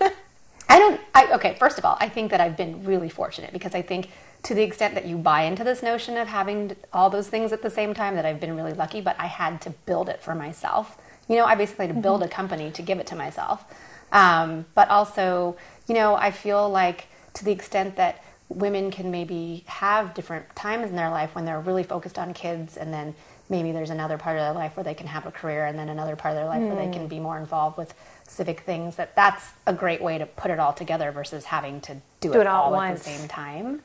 [0.68, 1.00] I don't.
[1.12, 4.10] I, okay, first of all, I think that I've been really fortunate because I think
[4.44, 7.62] to the extent that you buy into this notion of having all those things at
[7.62, 9.00] the same time, that I've been really lucky.
[9.00, 10.96] But I had to build it for myself.
[11.28, 12.30] You know, I basically had to build mm-hmm.
[12.30, 13.64] a company to give it to myself.
[14.12, 15.56] Um, but also,
[15.88, 20.88] you know, I feel like to the extent that women can maybe have different times
[20.88, 23.14] in their life when they're really focused on kids and then
[23.50, 25.88] maybe there's another part of their life where they can have a career and then
[25.88, 26.68] another part of their life mm.
[26.68, 27.08] where they can mm.
[27.08, 27.94] be more involved with
[28.26, 28.96] civic things.
[28.96, 32.34] That that's a great way to put it all together versus having to do, do
[32.34, 33.82] it, it, all, all at the same time.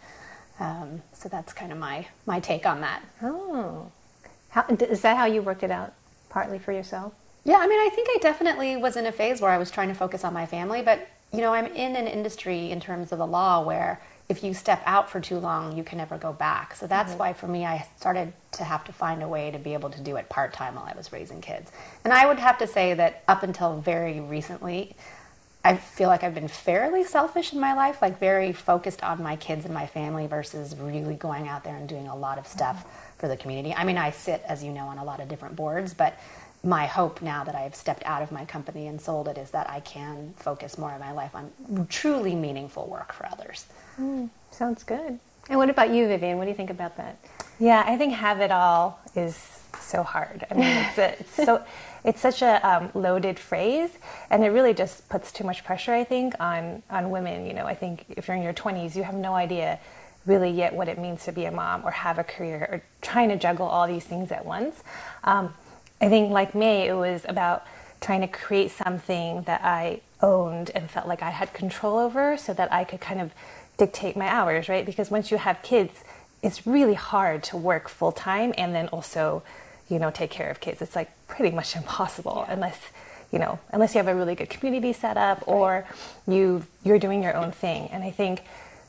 [0.59, 3.03] Um, so that's kind of my my take on that.
[3.21, 3.91] Oh.
[4.49, 5.93] How, is that how you worked it out
[6.29, 7.13] partly for yourself?
[7.43, 9.89] Yeah i mean i think i definitely was in a phase where i was trying
[9.89, 13.19] to focus on my family but you know i'm in an industry in terms of
[13.19, 16.75] the law where if you step out for too long, you can never go back.
[16.75, 17.19] So that's mm-hmm.
[17.19, 20.01] why for me, I started to have to find a way to be able to
[20.01, 21.71] do it part time while I was raising kids.
[22.03, 24.95] And I would have to say that up until very recently,
[25.65, 29.37] I feel like I've been fairly selfish in my life, like very focused on my
[29.37, 32.79] kids and my family versus really going out there and doing a lot of stuff
[32.79, 33.19] mm-hmm.
[33.19, 33.73] for the community.
[33.73, 36.17] I mean, I sit, as you know, on a lot of different boards, but
[36.63, 39.69] my hope now that I've stepped out of my company and sold it is that
[39.69, 41.51] I can focus more of my life on
[41.89, 43.65] truly meaningful work for others.
[43.99, 45.19] Mm, sounds good.
[45.49, 46.37] And what about you, Vivian?
[46.37, 47.17] What do you think about that?
[47.59, 50.45] Yeah, I think have it all is so hard.
[50.49, 51.63] I mean, it's, a, it's so
[52.05, 53.89] it's such a um, loaded phrase,
[54.29, 55.93] and it really just puts too much pressure.
[55.93, 57.45] I think on on women.
[57.45, 59.79] You know, I think if you're in your 20s, you have no idea
[60.25, 63.27] really yet what it means to be a mom or have a career or trying
[63.27, 64.81] to juggle all these things at once.
[65.25, 65.53] Um,
[66.03, 67.65] I think, like me, it was about
[68.01, 72.53] trying to create something that I owned and felt like I had control over, so
[72.53, 73.31] that I could kind of
[73.77, 74.85] dictate my hours, right?
[74.85, 76.03] Because once you have kids,
[76.41, 79.43] it's really hard to work full time and then also,
[79.89, 80.81] you know, take care of kids.
[80.81, 82.53] It's like pretty much impossible yeah.
[82.53, 82.79] unless,
[83.31, 85.85] you know, unless you have a really good community set up or
[86.27, 87.87] you you're doing your own thing.
[87.91, 88.43] And I think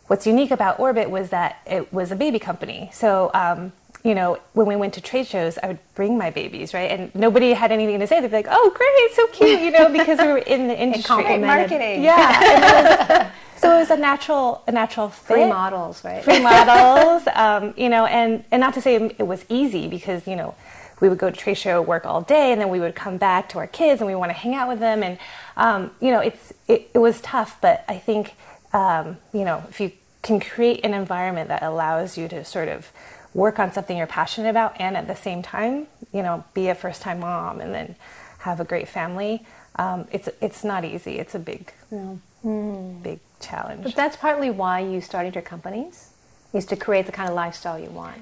[0.08, 2.90] what's unique about Orbit was that it was a baby company.
[2.92, 3.72] So um,
[4.04, 6.90] you know, when we went to trade shows, I would bring my babies, right?
[6.90, 8.20] And nobody had anything to say.
[8.20, 11.38] They'd be like, "Oh, great, so cute," you know, because we were in the industry.
[11.38, 12.04] marketing.
[12.04, 13.30] Yeah.
[13.56, 15.36] so it was a natural, a natural fit.
[15.36, 16.22] Free models, right?
[16.22, 20.36] Free models, um, you know, and and not to say it was easy because you
[20.36, 20.54] know
[21.00, 23.48] we would go to trade show, work all day, and then we would come back
[23.50, 25.18] to our kids and we want to hang out with them, and
[25.56, 28.34] um, you know, it's it, it, was tough, but I think
[28.74, 32.90] um, you know if you can create an environment that allows you to sort of
[33.34, 36.74] work on something you're passionate about and at the same time, you know, be a
[36.74, 37.96] first time mom and then
[38.38, 39.44] have a great family.
[39.76, 41.18] Um, it's it's not easy.
[41.18, 43.82] It's a big, you know, big challenge.
[43.82, 46.10] But that's partly why you started your companies,
[46.52, 48.18] is to create the kind of lifestyle you want.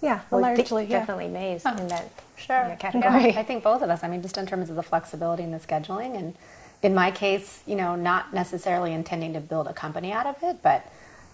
[0.00, 1.00] Yeah, well, largely, yeah.
[1.00, 2.60] definitely Mays oh, in that sure.
[2.60, 3.32] In that category.
[3.32, 4.04] Yeah, I think both of us.
[4.04, 6.34] I mean, just in terms of the flexibility and the scheduling, and
[6.82, 10.62] in my case, you know, not necessarily intending to build a company out of it,
[10.62, 10.86] but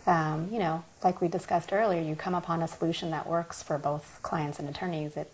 [0.07, 3.79] um, you know, like we discussed earlier, you come upon a solution that works for
[3.79, 5.31] both clients and attorneys, it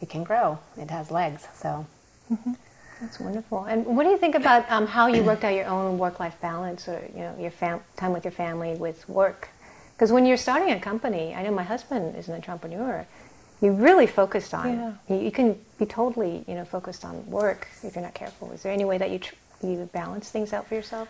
[0.00, 0.58] it can grow.
[0.76, 1.46] It has legs.
[1.54, 1.86] So,
[2.32, 2.52] mm-hmm.
[3.00, 3.64] That's wonderful.
[3.64, 6.88] And what do you think about um, how you worked out your own work-life balance,
[6.88, 9.48] or you know, your fam- time with your family with work?
[9.94, 13.06] Because when you're starting a company, I know my husband is an entrepreneur.
[13.60, 14.72] You really focused on.
[14.72, 14.92] Yeah.
[15.08, 18.52] You, you can be totally, you know, focused on work if you're not careful.
[18.52, 21.08] Is there any way that you tr- you balance things out for yourself?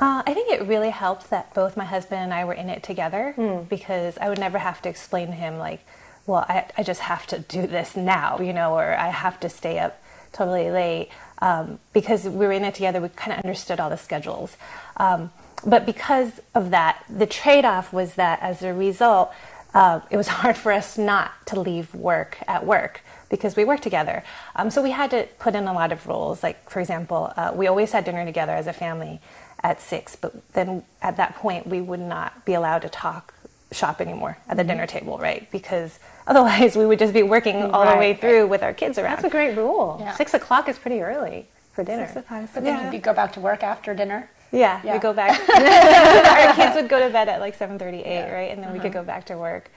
[0.00, 2.82] Uh, I think it really helped that both my husband and I were in it
[2.82, 3.34] together
[3.68, 5.84] because I would never have to explain to him like,
[6.26, 9.48] well, I, I just have to do this now, you know, or I have to
[9.48, 10.02] stay up
[10.32, 13.00] totally late um, because we were in it together.
[13.00, 14.56] We kind of understood all the schedules,
[14.96, 15.30] um,
[15.64, 19.32] but because of that, the trade-off was that as a result,
[19.74, 23.82] uh, it was hard for us not to leave work at work because we worked
[23.82, 24.22] together.
[24.54, 26.42] Um, so we had to put in a lot of rules.
[26.42, 29.20] Like, for example, uh, we always had dinner together as a family
[29.62, 33.34] at six, but then at that point, we would not be allowed to talk
[33.70, 34.68] shop anymore at the mm-hmm.
[34.70, 35.50] dinner table, right?
[35.50, 38.20] Because otherwise, we would just be working all the Right, way right.
[38.20, 39.16] through with our kids around.
[39.16, 39.98] That's a great rule.
[40.00, 40.14] Yeah.
[40.14, 42.06] Six o'clock is pretty early for dinner.
[42.06, 42.48] Six o'clock.
[42.54, 44.28] But then you go back to work after dinner.
[44.50, 44.94] Yeah, Yeah.
[44.94, 45.40] we go back.
[46.48, 48.32] Our kids would go to bed at like 7:38, Yeah.
[48.32, 48.50] right?
[48.50, 49.00] And then we could uh-huh.
[49.00, 49.70] go back to work.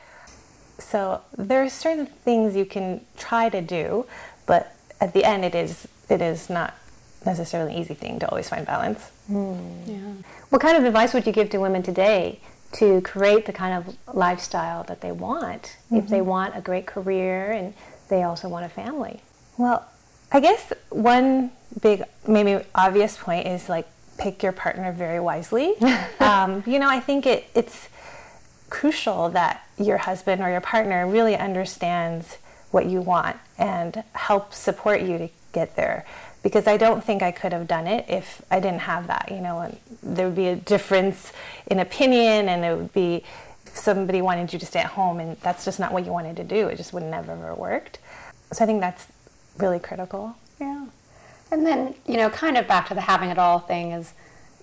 [0.77, 4.05] So there are certain things you can try to do,
[4.45, 6.75] but at the end, it is it is not
[7.25, 9.11] necessarily an easy thing to always find balance.
[10.49, 12.39] What kind of advice would you give to women today
[12.73, 17.51] to create the kind of lifestyle that they want if they want a great career
[17.51, 17.73] and
[18.09, 19.21] they also want a family?
[19.57, 19.85] Well,
[20.31, 25.75] I guess one big, maybe obvious point is like pick your partner very wisely.
[26.19, 27.89] um, you know, I think it, it's
[28.69, 32.37] crucial that your husband or your partner really understands
[32.71, 36.05] what you want and helps support you to get there.
[36.45, 39.31] Because I don't think I could have done it if I didn't have that.
[39.31, 41.33] You know, and there would be a difference
[41.65, 43.23] in opinion, and it would be
[43.65, 46.35] if somebody wanted you to stay at home, and that's just not what you wanted
[46.35, 46.67] to do.
[46.67, 47.97] It just would never have worked.
[48.53, 49.07] So I think that's
[49.57, 50.35] really critical.
[50.61, 50.85] Yeah.
[51.51, 54.13] And then, you know, kind of back to the having it all thing is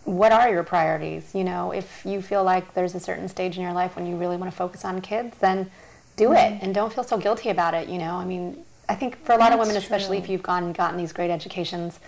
[0.05, 1.35] what are your priorities?
[1.35, 4.17] You know, if you feel like there's a certain stage in your life when you
[4.17, 5.71] really want to focus on kids, then
[6.17, 6.65] do it mm-hmm.
[6.65, 8.15] and don't feel so guilty about it, you know.
[8.15, 10.25] I mean, I think for a lot of That's women, especially true.
[10.25, 11.99] if you've gone gotten these great educations,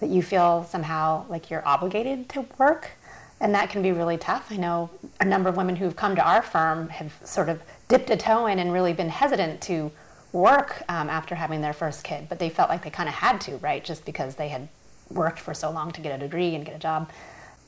[0.00, 2.90] that you feel somehow like you're obligated to work.
[3.40, 4.52] And that can be really tough.
[4.52, 8.10] I know a number of women who've come to our firm have sort of dipped
[8.10, 9.90] a toe in and really been hesitant to
[10.32, 13.40] work um, after having their first kid, but they felt like they kind of had
[13.42, 13.82] to, right?
[13.82, 14.68] Just because they had
[15.10, 17.10] worked for so long to get a degree and get a job.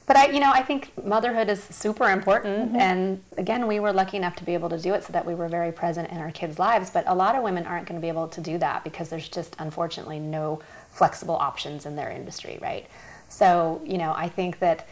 [0.07, 2.77] But I, you know, I think motherhood is super important, mm-hmm.
[2.77, 5.35] and again, we were lucky enough to be able to do it so that we
[5.35, 6.91] were very present in our kids' lives.
[6.91, 9.29] But a lot of women aren't going to be able to do that because there's
[9.29, 12.87] just unfortunately no flexible options in their industry, right?
[13.29, 14.87] So, you know, I think that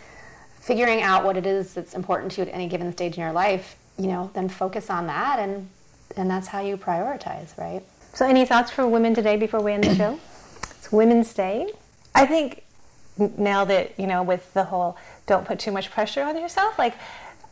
[0.60, 3.32] figuring out what it is that's important to you at any given stage in your
[3.32, 5.68] life, you know, then focus on that, and
[6.16, 7.82] and that's how you prioritize, right?
[8.14, 10.18] So, any thoughts for women today before we end the show?
[10.84, 11.72] It's Women's Day.
[12.14, 12.64] I think n-
[13.18, 14.96] nailed it, you know, with the whole
[15.26, 16.78] don't put too much pressure on yourself.
[16.78, 16.94] Like,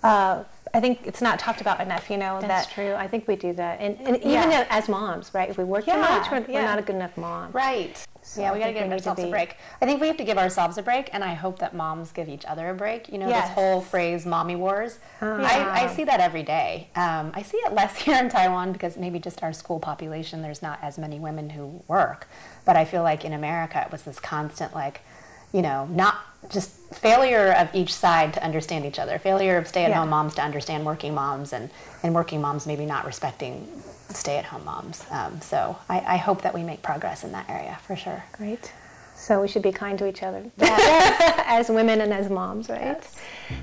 [0.03, 0.44] uh,
[0.75, 2.94] I think it's not talked about enough, you know, That's that true.
[2.94, 4.66] I think we do that, and, and even Yeah.
[4.70, 5.48] as moms, right?
[5.51, 7.53] If we work too Yeah, much, we're, we're not a good enough mom.
[7.53, 8.03] Right.
[8.37, 9.57] yeah, I we got to give we need to ourselves a break.
[9.83, 12.29] I think we have to give ourselves a break, and I hope that moms give
[12.29, 13.11] each other a break.
[13.12, 13.48] You know, Yes.
[13.48, 15.40] this whole phrase "mommy wars." Ah.
[15.42, 16.88] I, I see that every day.
[16.96, 20.62] Um, I see it less here in Taiwan because maybe just our school population, there's
[20.62, 22.27] not as many women who work.
[22.64, 25.03] But I feel like in America, it was this constant, like,
[25.52, 26.16] you know, not
[26.50, 30.10] just failure of each side to understand each other, failure of stay-at-home Yeah.
[30.10, 31.70] moms to understand working moms, and
[32.02, 33.66] and working moms maybe not respecting
[34.10, 35.04] stay-at-home moms.
[35.10, 38.22] Um, so I, I hope that we make progress in that area for sure.
[38.32, 38.72] Great.
[39.14, 42.80] So we should be kind to each other as women and as moms, right?
[42.80, 43.16] Yes.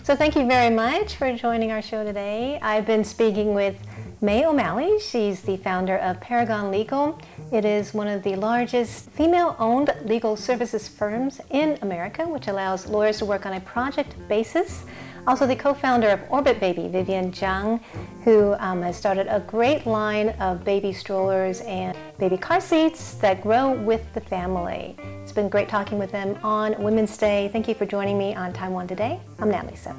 [0.04, 2.58] So thank you very much for joining our show today.
[2.62, 3.76] I've been speaking with
[4.22, 5.00] Mae O'Malley.
[5.00, 7.18] She's the founder of Paragon Legal.
[7.54, 13.20] It is one of the largest female-owned legal services firms in America, which allows lawyers
[13.20, 14.84] to work on a project basis.
[15.26, 17.82] Also, the co-founder of Orbit Baby, Vivian Zhang,
[18.26, 23.42] who um, has started a great line of baby strollers and baby car seats that
[23.42, 24.98] grow with the family.
[25.22, 27.50] It's been great talking with them on Women's Day.
[27.54, 29.22] Thank you for joining me on Taiwan Today.
[29.40, 29.96] I'm Natalie Tso.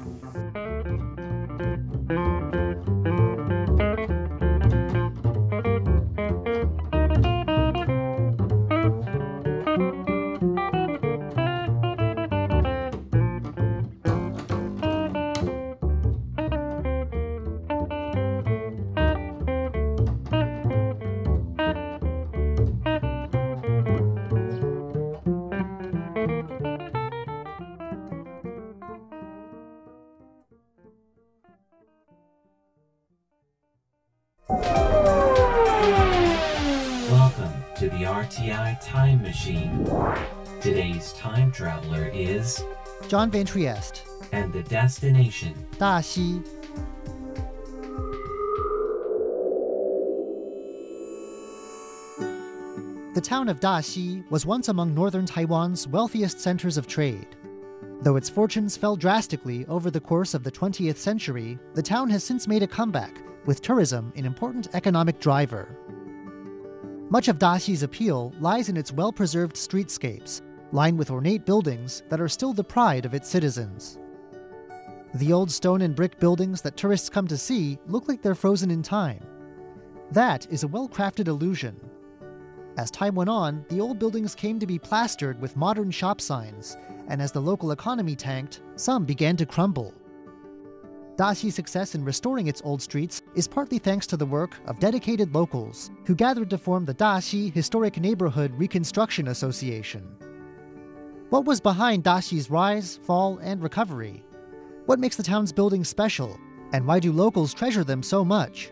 [41.61, 42.63] Traveler is
[43.07, 44.01] John Van Trieste,
[44.31, 46.43] and the destination Daxi.
[53.13, 57.27] The town of Daxi was once among northern Taiwan's wealthiest centers of trade.
[58.01, 62.23] Though its fortunes fell drastically over the course of the 20th century, the town has
[62.23, 65.77] since made a comeback, with tourism an important economic driver.
[67.11, 70.41] Much of Daxi's appeal lies in its well preserved streetscapes,
[70.71, 73.99] lined with ornate buildings that are still the pride of its citizens.
[75.15, 78.71] The old stone and brick buildings that tourists come to see look like they're frozen
[78.71, 79.25] in time.
[80.11, 81.79] That is a well crafted illusion.
[82.77, 86.77] As time went on, the old buildings came to be plastered with modern shop signs,
[87.09, 89.93] and as the local economy tanked, some began to crumble.
[91.17, 95.35] Daxi's success in restoring its old streets is partly thanks to the work of dedicated
[95.35, 100.07] locals who gathered to form the Daxi Historic Neighborhood Reconstruction Association.
[101.31, 104.21] What was behind Daxi's rise, fall, and recovery?
[104.85, 106.37] What makes the town's buildings special?
[106.73, 108.69] And why do locals treasure them so much?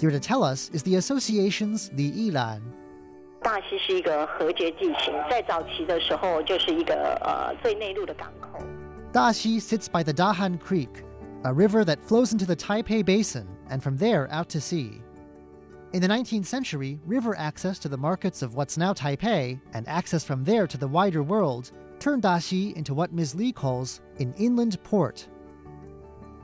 [0.00, 2.60] Here to tell us is the association's Li Yilan.
[9.12, 11.04] Daxi sits by the Dahan Creek,
[11.44, 15.00] a river that flows into the Taipei Basin and from there out to sea.
[15.92, 20.22] In the 19th century, river access to the markets of what's now Taipei, and access
[20.22, 23.34] from there to the wider world, turned Daxi into what Ms.
[23.34, 25.26] Lee calls an inland port.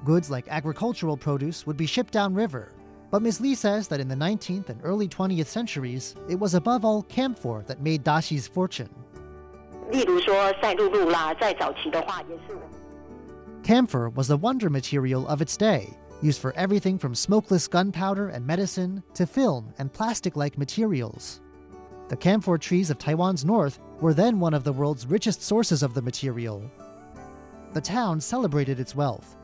[0.05, 2.73] Goods like agricultural produce would be shipped downriver,
[3.13, 3.41] but Ms.
[3.41, 7.63] Lee says that in the 19th and early 20th centuries, it was above all camphor
[7.69, 8.91] that made Daxi's fortune.
[13.63, 18.47] Camphor was the wonder material of its day, used for everything from smokeless gunpowder and
[18.47, 21.41] medicine to film and plastic like materials.
[22.09, 25.95] The camphor trees of Taiwan's north were then one of the world's richest sources of
[25.95, 26.71] the material.
[27.73, 29.37] The town celebrated its wealth.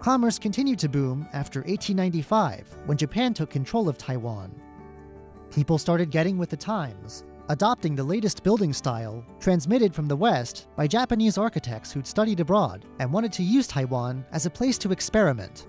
[0.00, 4.52] Commerce continued to boom after 1895 when Japan took control of Taiwan.
[5.52, 10.68] People started getting with the times, adopting the latest building style transmitted from the West
[10.76, 14.92] by Japanese architects who'd studied abroad and wanted to use Taiwan as a place to
[14.92, 15.66] experiment.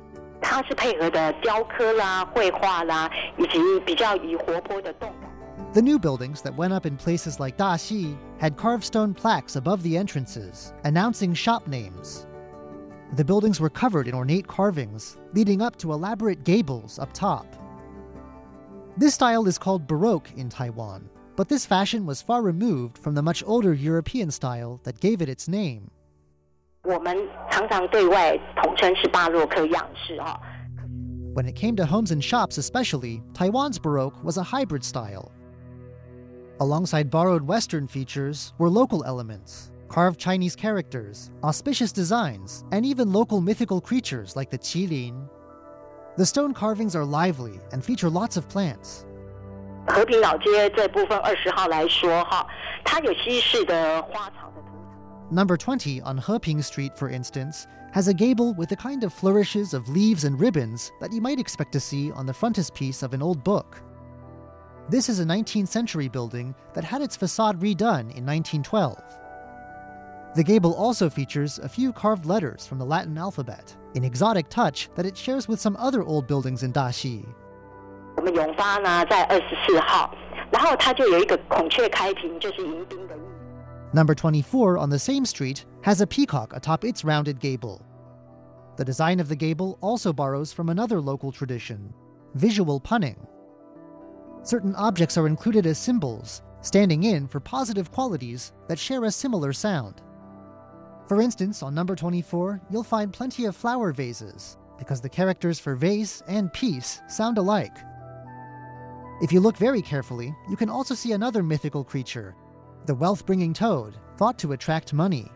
[5.73, 9.81] The new buildings that went up in places like Daxi had carved stone plaques above
[9.81, 12.27] the entrances announcing shop names.
[13.13, 17.47] The buildings were covered in ornate carvings, leading up to elaborate gables up top.
[18.97, 23.21] This style is called Baroque in Taiwan, but this fashion was far removed from the
[23.21, 25.89] much older European style that gave it its name.
[31.33, 35.31] When it came to homes and shops, especially, Taiwan's Baroque was a hybrid style.
[36.59, 43.41] Alongside borrowed Western features were local elements, carved Chinese characters, auspicious designs, and even local
[43.41, 45.27] mythical creatures like the qilin.
[46.17, 49.05] The stone carvings are lively and feature lots of plants,
[55.31, 59.73] Number twenty on Heping Street, for instance, has a gable with the kind of flourishes
[59.73, 63.21] of leaves and ribbons that you might expect to see on the frontispiece of an
[63.21, 63.81] old book.
[64.89, 68.97] This is a 19th century building that had its facade redone in 1912.
[70.35, 74.89] The gable also features a few carved letters from the Latin alphabet, an exotic touch
[74.95, 77.25] that it shares with some other old buildings in Daxi,
[78.16, 80.14] 我们永发呢在二十四号，
[80.50, 83.24] 然后它就有一个孔雀开屏，就是迎宾的意思。
[83.92, 87.80] Number 24 on the same street has a peacock atop its rounded gable.
[88.76, 91.92] The design of the gable also borrows from another local tradition
[92.34, 93.16] visual punning.
[94.42, 99.52] Certain objects are included as symbols, standing in for positive qualities that share a similar
[99.52, 100.02] sound.
[101.08, 105.74] For instance, on number 24, you'll find plenty of flower vases, because the characters for
[105.74, 107.76] vase and peace sound alike.
[109.20, 112.34] If you look very carefully, you can also see another mythical creature,
[112.86, 115.30] the wealth bringing toad, thought to attract money.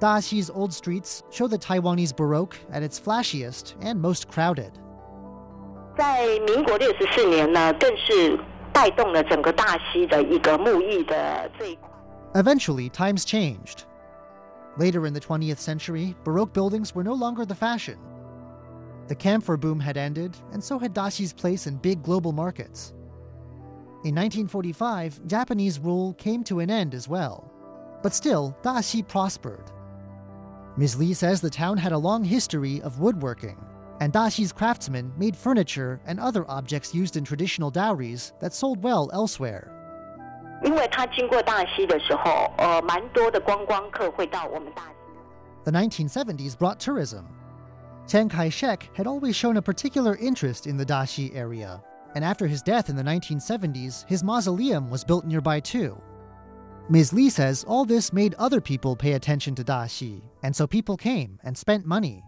[0.00, 4.72] Daxi's old streets show the Taiwanese Baroque at its flashiest and most crowded.
[5.96, 8.38] 在民国六十四年呢，更是
[8.72, 11.90] 带动了整个大溪的一个木艺的这一块。
[12.34, 13.84] Eventually, times changed.
[14.78, 17.98] Later in the 20th century, Baroque buildings were no longer the fashion.
[19.07, 22.93] the camphor boom had ended, and so had Daxi's place in big global markets.
[24.03, 27.51] In 1945, Japanese rule came to an end as well.
[28.03, 29.71] But still, Daxi prospered.
[30.77, 30.97] Ms.
[30.97, 33.57] Lee says the town had a long history of woodworking,
[34.01, 39.09] and Daxi's craftsmen made furniture and other objects used in traditional dowries that sold well
[39.13, 39.71] elsewhere.
[45.63, 47.27] The 1970s brought tourism,
[48.07, 51.81] Chiang Kai shek had always shown a particular interest in the Daxi area,
[52.13, 55.99] and after his death in the 1970s, his mausoleum was built nearby too.
[56.87, 57.13] Ms.
[57.13, 61.39] Lee says all this made other people pay attention to Daxi, and so people came
[61.43, 62.23] and spent money.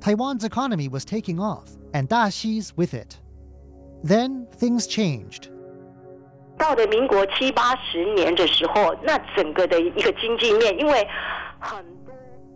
[0.00, 3.20] Taiwan's economy was taking off, and Daxi's with it.
[4.02, 5.50] Then things changed.
[6.58, 11.06] 到了民国七八十年的时候，那整个的一个经济面，因为
[11.60, 11.84] 很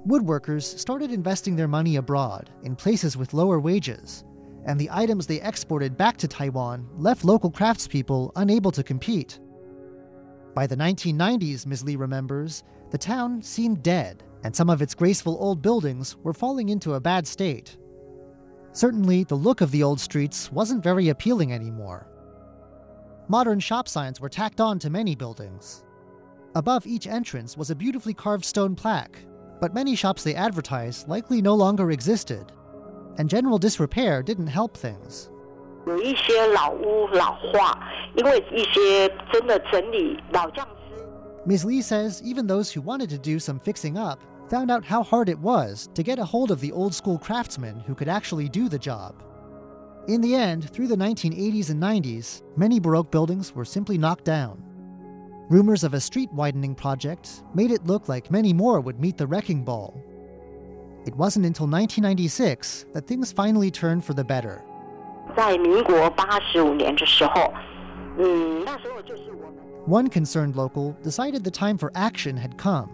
[0.07, 4.25] Woodworkers started investing their money abroad in places with lower wages,
[4.65, 9.41] and the items they exported back to Taiwan left local craftspeople unable to compete.
[10.55, 11.85] By the 1990s, Ms.
[11.85, 16.69] Lee remembers, the town seemed dead, and some of its graceful old buildings were falling
[16.69, 17.77] into a bad state.
[18.73, 22.09] Certainly, the look of the old streets wasn't very appealing anymore.
[23.29, 25.85] Modern shop signs were tacked on to many buildings.
[26.55, 29.19] Above each entrance was a beautifully carved stone plaque,
[29.60, 32.52] but many shops they advertised likely no longer existed,
[33.18, 35.30] and general disrepair didn't help things.
[35.86, 37.78] 有一些老屋老化，
[38.16, 41.04] 因为一些真的整理老匠师。
[41.46, 41.66] Ms.
[41.66, 44.20] Lee says even those who wanted to do some fixing up
[44.50, 47.82] found out how hard it was to get a hold of the old school craftsmen
[47.86, 49.16] who could actually do the job.
[50.08, 54.64] In the end, through the 1980s and 90s, many Baroque buildings were simply knocked down.
[55.50, 59.28] Rumors of a street widening project made it look like many more would meet the
[59.28, 59.94] wrecking ball.
[61.06, 64.64] It wasn't until 1996 that things finally turned for the better.
[65.36, 67.54] 在民国八十五年的时候，
[68.18, 72.90] 嗯，那时候就是我们 One concerned local decided the time for action had come.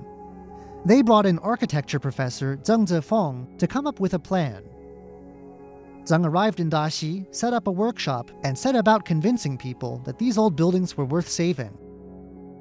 [0.86, 4.64] They brought in architecture professor Zheng Zefeng to come up with a plan.
[6.06, 10.38] Zheng arrived in Daxi, set up a workshop, and set about convincing people that these
[10.38, 11.78] old buildings were worth saving.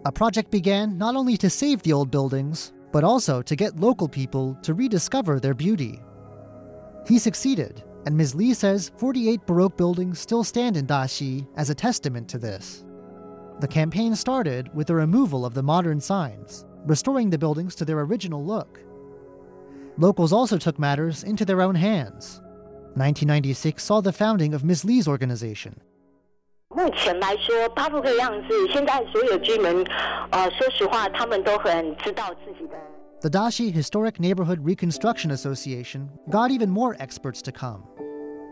[0.06, 4.10] A project began not only to save the old buildings, but also to get local
[4.10, 6.02] people to rediscover their beauty.
[7.08, 8.36] He succeeded, and Ms.
[8.36, 12.84] Lee says 48 Baroque buildings still stand in Daxi as a testament to this.
[13.62, 18.02] The campaign started with the removal of the modern signs, restoring the buildings to their
[18.02, 18.82] original look.
[19.98, 22.42] Locals also took matters into their own hands.
[22.96, 24.84] 1996 saw the founding of Ms.
[24.84, 25.80] Lee's organization,
[26.76, 29.86] 目前来说，巴布克样子，现在所有居民，
[30.32, 32.76] 呃，说实话，他们都很知道自己的。
[33.22, 37.84] The Daxi Historic Neighborhood Reconstruction Association got even more experts to come.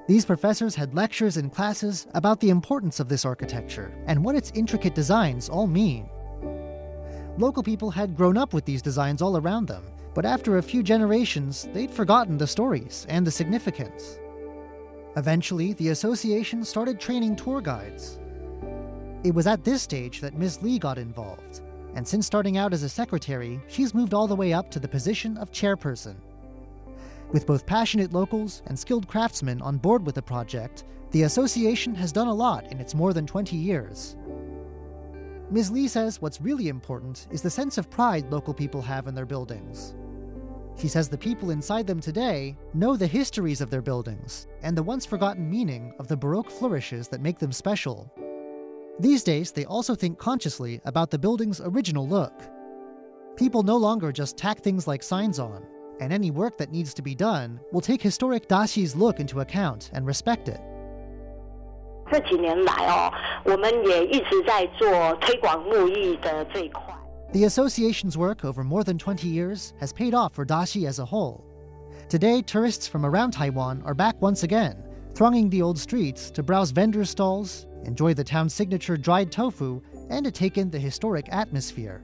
[0.08, 4.52] These professors had lectures and classes about the importance of this architecture and what its
[4.54, 6.06] intricate designs all mean.
[7.38, 10.84] Local people had grown up with these designs all around them, but after a few
[10.84, 14.20] generations, they'd forgotten the stories and the significance.
[15.18, 18.20] Eventually, the association started training tour guides.
[19.24, 20.62] It was at this stage that Ms.
[20.62, 21.62] Lee got involved,
[21.96, 24.88] and since starting out as a secretary, she's moved all the way up to the
[24.88, 26.16] position of chairperson.
[27.32, 32.14] With both passionate locals and skilled craftsmen on board with the project, the association has
[32.14, 34.16] done a lot in its more than 20 years.
[35.50, 35.72] Ms.
[35.72, 39.26] Lee says what's really important is the sense of pride local people have in their
[39.26, 39.94] buildings.
[40.78, 44.84] She says the people inside them today know the histories of their buildings and the
[44.84, 48.12] once forgotten meaning of the Baroque flourishes that make them special.
[49.00, 52.34] These days, they also think consciously about the building's original look.
[53.36, 55.64] People no longer just tack things like signs on,
[56.00, 59.92] and any work that needs to be done will take historic Daxi's look into account
[59.94, 60.60] and respect it.
[62.12, 63.12] 这几年来哦，
[63.46, 66.84] 我们也一直在做推广木艺的这一块。
[67.34, 71.46] The association's work over more than 20 years has paid off for Daxi as a whole.
[72.10, 76.72] Today, tourists from around Taiwan are back once again, thronging the old streets to browse
[76.72, 82.04] vendor stalls, enjoy the town's signature dried tofu, and to take in the historic atmosphere.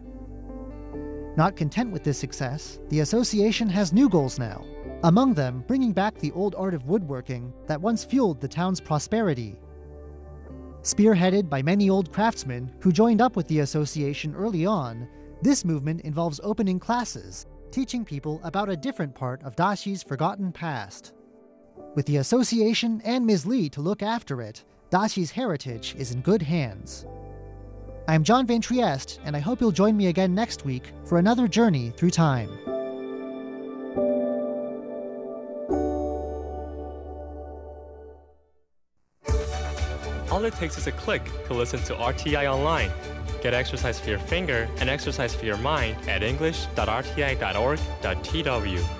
[1.35, 4.63] Not content with this success, the association has new goals now.
[5.03, 9.59] Among them, bringing back the old art of woodworking that once fueled the town's prosperity.
[10.87, 15.05] Spearheaded by many old craftsmen who joined up with the association early on,
[15.41, 21.11] this movement involves opening classes, teaching people about a different part of Daxi's forgotten past.
[21.95, 23.45] With the association and Ms.
[23.45, 27.05] Lee to look after it, Daxi's heritage is in good hands.
[28.07, 31.49] I'm John Van Trieste, and I hope you'll join me again next week for another
[31.49, 32.76] journey through time.
[40.37, 42.91] All it takes is a click to listen to RTI online.
[43.41, 48.96] Get exercise for your finger and exercise for your mind at english.rti.org.tw.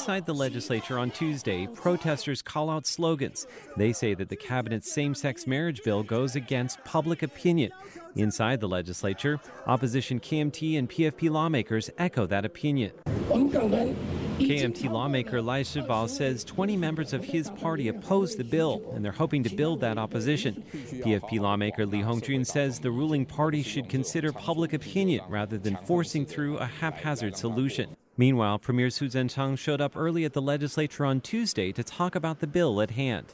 [0.00, 3.46] Outside the legislature on Tuesday, protesters call out slogans.
[3.76, 7.70] They say that the cabinet's same sex marriage bill goes against public opinion.
[8.16, 12.92] Inside the legislature, opposition KMT and PFP lawmakers echo that opinion.
[13.28, 19.12] KMT lawmaker Lai Shibao says 20 members of his party oppose the bill, and they're
[19.12, 20.64] hoping to build that opposition.
[20.72, 26.24] PFP lawmaker Li Hongjun says the ruling party should consider public opinion rather than forcing
[26.24, 27.94] through a haphazard solution.
[28.16, 32.40] Meanwhile, Premier Su Zhenchang showed up early at the legislature on Tuesday to talk about
[32.40, 33.26] the bill at hand.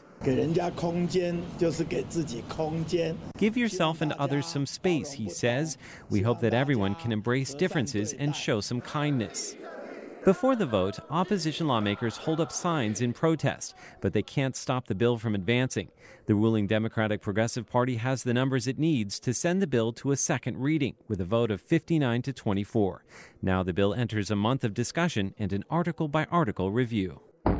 [3.39, 5.79] Give yourself and others some space, he says.
[6.09, 9.57] We hope that everyone can embrace differences and show some kindness.
[10.27, 14.95] Before the vote, opposition lawmakers hold up signs in protest, but they can't stop the
[14.97, 15.93] bill from advancing.
[16.27, 20.11] The ruling Democratic Progressive Party has the numbers it needs to send the bill to
[20.11, 23.05] a second reading with a vote of 59 to 24.
[23.41, 27.20] Now the bill enters a month of discussion and an article by article review.
[27.47, 27.53] All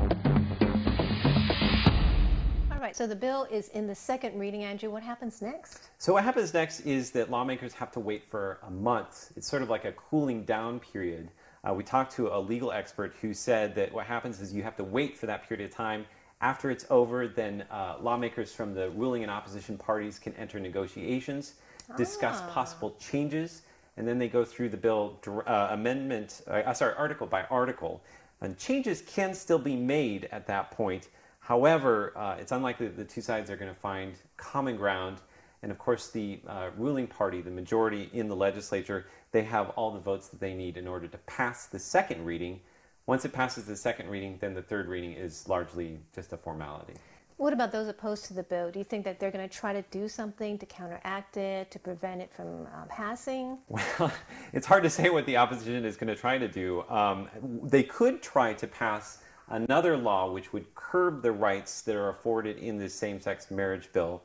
[2.81, 4.91] right, so the bill is in the second reading, Andrew.
[4.91, 5.91] What happens next?
[5.99, 9.31] So, what happens next is that lawmakers have to wait for a month.
[9.37, 11.31] It's sort of like a cooling down period.
[11.67, 14.77] Uh, we talked to a legal expert who said that what happens is you have
[14.77, 16.07] to wait for that period of time.
[16.41, 21.55] After it's over, then uh, lawmakers from the ruling and opposition parties can enter negotiations,
[21.97, 22.51] discuss Ah.
[22.53, 23.63] possible changes,
[23.97, 28.03] and then they go through the bill uh, amendment, uh, sorry, article by article.
[28.43, 31.09] And changes can still be made at that point.
[31.41, 35.19] However, uh, it's unlikely that the two sides are going to find common ground.
[35.67, 39.91] And of course, the uh, ruling party, the majority in the legislature, they have all
[39.91, 42.61] the votes that they need in order to pass the second reading.
[43.07, 46.95] Once it passes the second reading, then the third reading is largely just a formality.
[47.37, 48.71] What about those opposed to the bill?
[48.71, 51.81] Do you think that they're going to try to do something to counteract it, to
[51.81, 53.59] prevent it from uh, passing?
[53.99, 54.13] Well,
[54.53, 56.85] it's hard to say what the opposition is going to try to do.
[56.89, 57.29] Um,
[57.65, 62.57] they could try to pass another law which would curb the rights that are afforded
[62.59, 64.23] in this same sex marriage bill.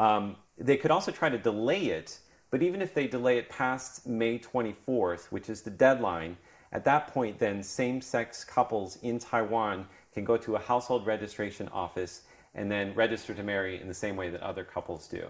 [0.00, 2.20] Um, they could also try to delay it,
[2.50, 6.38] but even if they delay it past May 24th, which is the deadline,
[6.72, 11.68] at that point, then same sex couples in Taiwan can go to a household registration
[11.68, 12.22] office
[12.54, 15.26] and then register to marry in the same way that other couples do.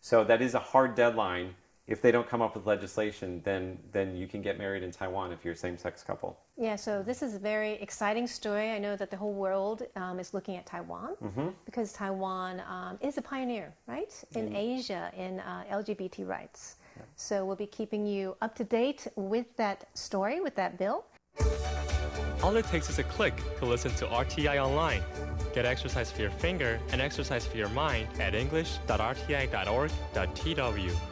[0.00, 1.56] So that is a hard deadline.
[1.88, 5.32] If they don't come up with legislation, then then you can get married in Taiwan
[5.32, 6.38] if you're a same-sex couple.
[6.56, 8.70] Yeah, so this is a very exciting story.
[8.70, 11.16] I know that the whole world um, is looking at Taiwan
[11.64, 16.76] because Taiwan um, is a pioneer, right, in Asia in uh, LGBT rights.
[17.16, 21.04] So we'll be keeping you up to date with that story, with that bill.
[22.42, 25.02] All it takes is a click to listen to RTI online.
[25.54, 31.11] Get exercise for your finger and exercise for your mind at english.rti.org.tw.